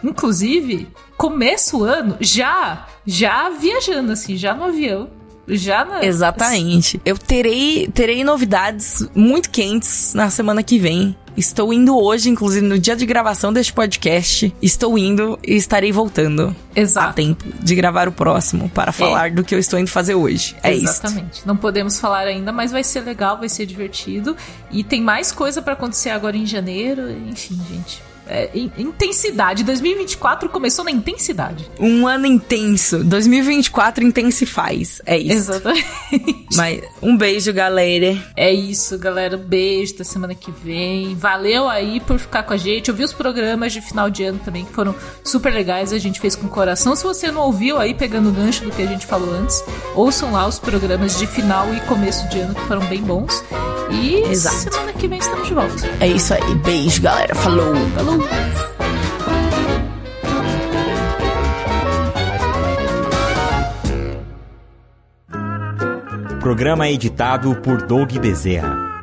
[0.03, 5.09] inclusive, começa o ano já, já viajando, assim, já no avião.
[5.49, 6.05] Já na.
[6.05, 7.01] Exatamente.
[7.05, 11.17] Eu terei, terei novidades muito quentes na semana que vem.
[11.37, 14.55] Estou indo hoje, inclusive no dia de gravação deste podcast.
[14.63, 17.15] Estou indo e estarei voltando a Exato.
[17.15, 20.55] tempo de gravar o próximo para falar do que eu estou indo fazer hoje.
[20.63, 20.85] É isso.
[20.85, 21.45] Exatamente.
[21.45, 24.37] Não podemos falar ainda, mas vai ser legal, vai ser divertido.
[24.71, 27.11] E tem mais coisa pra acontecer agora em janeiro.
[27.11, 28.14] Enfim, gente.
[28.27, 29.63] É, in- intensidade.
[29.65, 31.69] 2024 começou na intensidade.
[31.79, 33.05] Um ano intenso.
[33.05, 35.01] 2024 intensifaz.
[35.05, 35.53] É isso.
[35.53, 36.47] Exatamente.
[36.57, 38.17] Mas um beijo, galera.
[38.37, 39.37] É isso, galera.
[39.37, 41.15] Beijo até semana que vem.
[41.15, 42.89] Valeu aí por ficar com a gente.
[42.89, 45.93] Eu vi os programas de final de ano também que foram super legais.
[45.93, 46.95] A gente fez com coração.
[46.97, 49.63] Se você não ouviu aí, pegando o gancho do que a gente falou antes,
[49.95, 53.45] ouçam lá os programas de final e começo de ano que foram bem bons.
[53.91, 54.57] E Exato.
[54.57, 55.75] semana que vem estamos de volta.
[56.01, 56.55] É isso aí.
[56.57, 57.35] Beijo, galera.
[57.35, 57.75] Falou.
[57.95, 58.14] Falou!
[66.41, 68.94] Programa editado por Doug Bezerra.